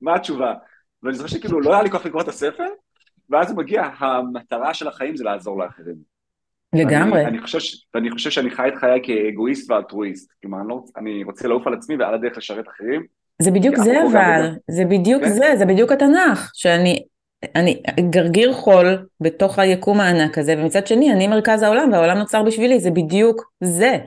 [0.00, 0.54] מה התשובה?
[1.02, 2.66] ואני זוכר שכאילו לא היה לי כוח לקרוא את הספר,
[3.30, 5.96] ואז הוא מגיע, המטרה של החיים זה לעזור לאחרים.
[6.74, 7.20] לגמרי.
[7.20, 7.58] אני, אני, חושב,
[7.94, 11.74] ואני חושב שאני חי את חיי כאגואיסט ואלטרואיסט, כלומר, אני, לא, אני רוצה לעוף על
[11.74, 13.06] עצמי ועל הדרך לשרת אחרים,
[13.42, 14.50] זה בדיוק זה אבל.
[14.70, 15.28] זה בדיוק כן.
[15.28, 17.04] זה, זה בדיוק התנ"ך, שאני
[17.56, 22.80] אני גרגיר חול בתוך היקום הענק הזה, ומצד שני אני מרכז העולם והעולם נוצר בשבילי,
[22.80, 23.98] זה בדיוק זה.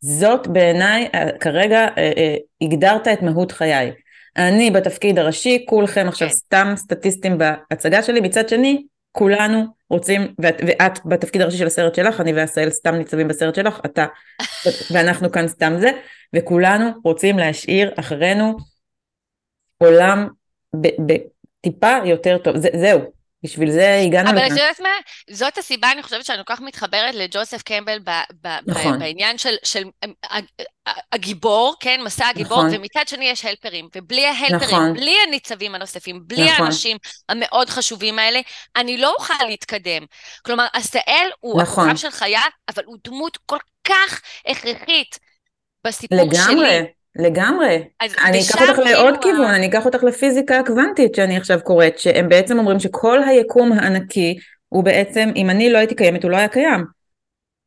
[0.00, 3.92] זאת בעיניי, אה, כרגע אה, אה, הגדרת את מהות חיי.
[4.36, 6.34] אני בתפקיד הראשי, כולכם עכשיו כן.
[6.34, 12.20] סתם סטטיסטים בהצגה שלי, מצד שני, כולנו רוצים, ואת, ואת בתפקיד הראשי של הסרט שלך,
[12.20, 14.06] אני ועשהאל סתם ניצבים בסרט שלך, אתה,
[14.92, 15.90] ואנחנו כאן סתם זה,
[16.34, 18.56] וכולנו רוצים להשאיר אחרינו
[19.78, 20.28] עולם
[21.60, 23.00] בטיפה יותר טוב, זה, זהו,
[23.44, 24.50] בשביל זה הגענו אבל את.
[24.50, 24.88] יודעת מה?
[25.30, 28.98] זאת הסיבה, אני חושבת שאני כל כך מתחברת לג'וסף קמבל ב- ב- ב- נכון.
[28.98, 29.84] בעניין של, של
[30.30, 32.00] ה- הגיבור, כן?
[32.04, 32.78] מסע הגיבור, נכון.
[32.80, 34.94] ומצד שני יש הלפרים, ובלי ההלפרים, נכון.
[34.94, 36.64] בלי הניצבים הנוספים, בלי נכון.
[36.64, 36.96] האנשים
[37.28, 38.40] המאוד חשובים האלה,
[38.76, 40.02] אני לא אוכל להתקדם.
[40.42, 41.88] כלומר, עשאל הוא נכון.
[41.88, 42.36] הכוכב של חיי,
[42.68, 45.18] אבל הוא דמות כל כך הכרחית
[45.86, 46.84] בסיפור שלי.
[47.18, 47.84] לגמרי,
[48.24, 51.98] אני אקח אותך כאילו לעוד ה- כיוון, אני אקח אותך לפיזיקה הקוונטית שאני עכשיו קוראת,
[51.98, 54.38] שהם בעצם אומרים שכל היקום הענקי
[54.68, 56.84] הוא בעצם, אם אני לא הייתי קיימת הוא לא היה קיים.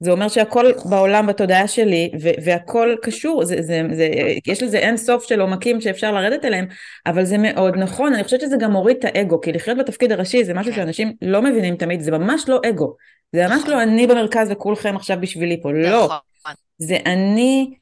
[0.04, 2.12] זה אומר שהכל בעולם בתודעה שלי
[2.44, 4.10] והכל קשור, זה, זה, זה,
[4.48, 6.66] יש לזה אין סוף של עומקים שאפשר לרדת אליהם,
[7.06, 10.44] אבל זה מאוד נכון, אני חושבת שזה גם מוריד את האגו, כי לחיות בתפקיד הראשי
[10.44, 10.78] זה משהו כן.
[10.78, 12.96] שאנשים לא מבינים תמיד, זה ממש לא אגו,
[13.36, 13.72] זה ממש נכון.
[13.72, 16.06] לא אני במרכז וכולכם עכשיו בשבילי פה, לא.
[16.06, 16.54] נכון.
[16.78, 17.74] זה אני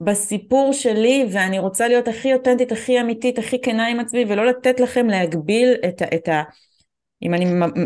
[0.00, 4.80] בסיפור שלי, ואני רוצה להיות הכי אותנטית, הכי אמיתית, הכי כנה עם עצמי, ולא לתת
[4.80, 6.04] לכם להגביל את ה...
[6.14, 6.42] את ה
[7.22, 7.44] אם אני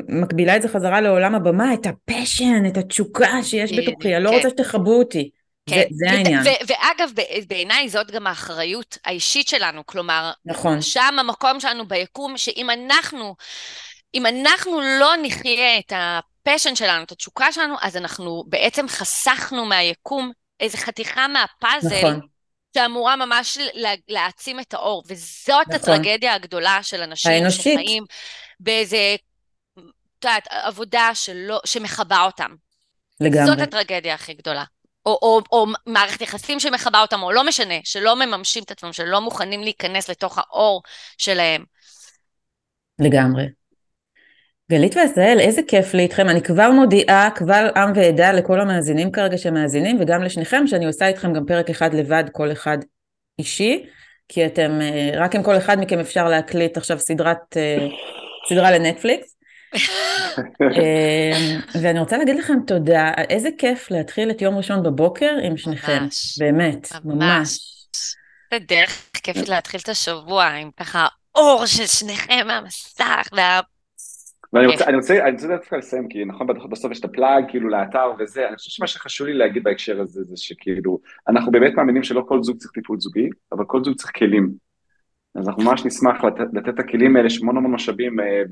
[0.08, 4.24] מקבילה את זה חזרה לעולם הבמה, את ה passion, את התשוקה שיש בדיוק, בתוכי, אני
[4.24, 4.36] לא כן.
[4.36, 5.30] רוצה שתכבו אותי.
[5.70, 5.82] זה, כן.
[5.90, 6.42] זה ו- העניין.
[6.42, 7.10] ו- ואגב,
[7.48, 13.34] בעיניי זאת גם האחריות האישית שלנו, כלומר, נכון, שם המקום שלנו ביקום, שאם אנחנו,
[14.14, 19.64] אם אנחנו לא נחיה את ה passion שלנו, את התשוקה שלנו, אז אנחנו בעצם חסכנו
[19.64, 22.20] מהיקום איזה חתיכה מהפאזל, נכון,
[22.76, 25.74] שאמורה ממש לה- להעצים את האור, וזאת נכון.
[25.74, 27.80] הטרגדיה הגדולה של אנשים האנושית.
[27.80, 28.04] שחיים
[28.60, 29.16] באיזה,
[29.78, 32.50] את יודעת, עבודה שלא, שמכבה אותם.
[32.50, 33.62] זאת לגמרי.
[33.62, 34.64] הטרגדיה הכי גדולה.
[35.06, 39.20] או, או, או מערכת יחסים שמכבה אותם, או לא משנה, שלא מממשים את עצמם, שלא
[39.20, 40.82] מוכנים להיכנס לתוך האור
[41.18, 41.64] שלהם.
[42.98, 43.44] לגמרי.
[44.70, 46.28] גלית ועשהאל, איזה כיף לי איתכם.
[46.28, 51.32] אני כבר מודיעה, קבל עם ועדה לכל המאזינים כרגע שמאזינים, וגם לשניכם, שאני עושה איתכם
[51.32, 52.78] גם פרק אחד לבד, כל אחד
[53.38, 53.86] אישי,
[54.28, 57.86] כי אתם, אה, רק עם כל אחד מכם אפשר להקליט עכשיו סדרת, אה,
[58.48, 59.36] סדרה לנטפליקס.
[60.78, 66.02] אה, ואני רוצה להגיד לכם תודה, איזה כיף להתחיל את יום ראשון בבוקר עם שניכם.
[66.02, 66.38] ממש.
[66.38, 67.16] באמת, ממש.
[67.16, 67.58] ממש.
[68.52, 73.60] זה דרך כיפית להתחיל את השבוע עם ככה האור של שניכם מהמסך, וה...
[74.54, 74.72] ואני כן.
[74.72, 78.12] רוצה, אני רוצה, אני רוצה דווקא לסיים, כי נכון, בסוף יש את הפלאג, כאילו, לאתר
[78.18, 80.98] וזה, אני חושב שמה שחשוב לי להגיד בהקשר הזה, זה שכאילו,
[81.28, 84.52] אנחנו באמת מאמינים שלא כל זוג צריך טיפול זוגי, אבל כל זוג צריך כלים.
[85.34, 88.42] אז אנחנו ממש נשמח לתת, לתת את הכלים האלה, יש המון משאבים, אה,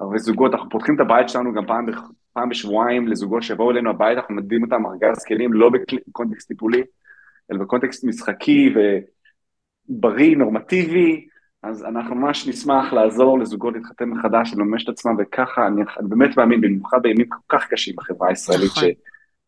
[0.00, 1.86] הרבה זוגות, אנחנו פותחים את הבית שלנו גם פעם,
[2.32, 6.82] פעם בשבועיים לזוגות שיבואו אלינו הביתה, אנחנו נדעים אותם ארגז כלים, לא בקונטקסט טיפולי,
[7.52, 8.74] אלא בקונטקסט משחקי
[9.88, 11.26] ובריא, נורמטיבי,
[11.68, 16.36] אז אנחנו ממש נשמח לעזור לזוגות להתחתן מחדש, לממש את עצמם, וככה אני, אני באמת
[16.36, 18.84] מאמין, במיוחד בימים כל כך קשים בחברה הישראלית, נכון.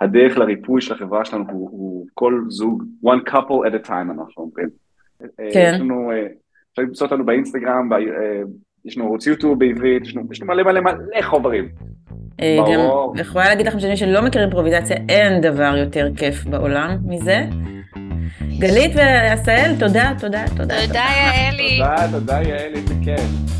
[0.03, 4.43] שהדרך לריפוי של החברה שלנו הוא, הוא כל זוג, one couple at a time, אנחנו
[4.43, 4.69] אומרים.
[5.23, 5.73] אה, כן.
[5.75, 6.27] יש לנו, אה,
[6.73, 8.43] אפשר למצוא אותנו באינסטגרם, ב, אה,
[8.85, 11.69] יש לנו ערוץ יוטיוב בעברית, יש לנו, יש לנו מלא מלא מלא חומרים.
[12.41, 13.14] אה, ברור.
[13.14, 17.47] גם יכולה להגיד לכם שמי שלא מכיר אימפרוביזציה, אין דבר יותר כיף בעולם מזה.
[18.59, 20.87] גלית ועשהאל, תודה, תודה, תודה.
[20.87, 21.79] תודה, יעלי.
[21.79, 23.58] תודה, תודה יעל, איזה כיף.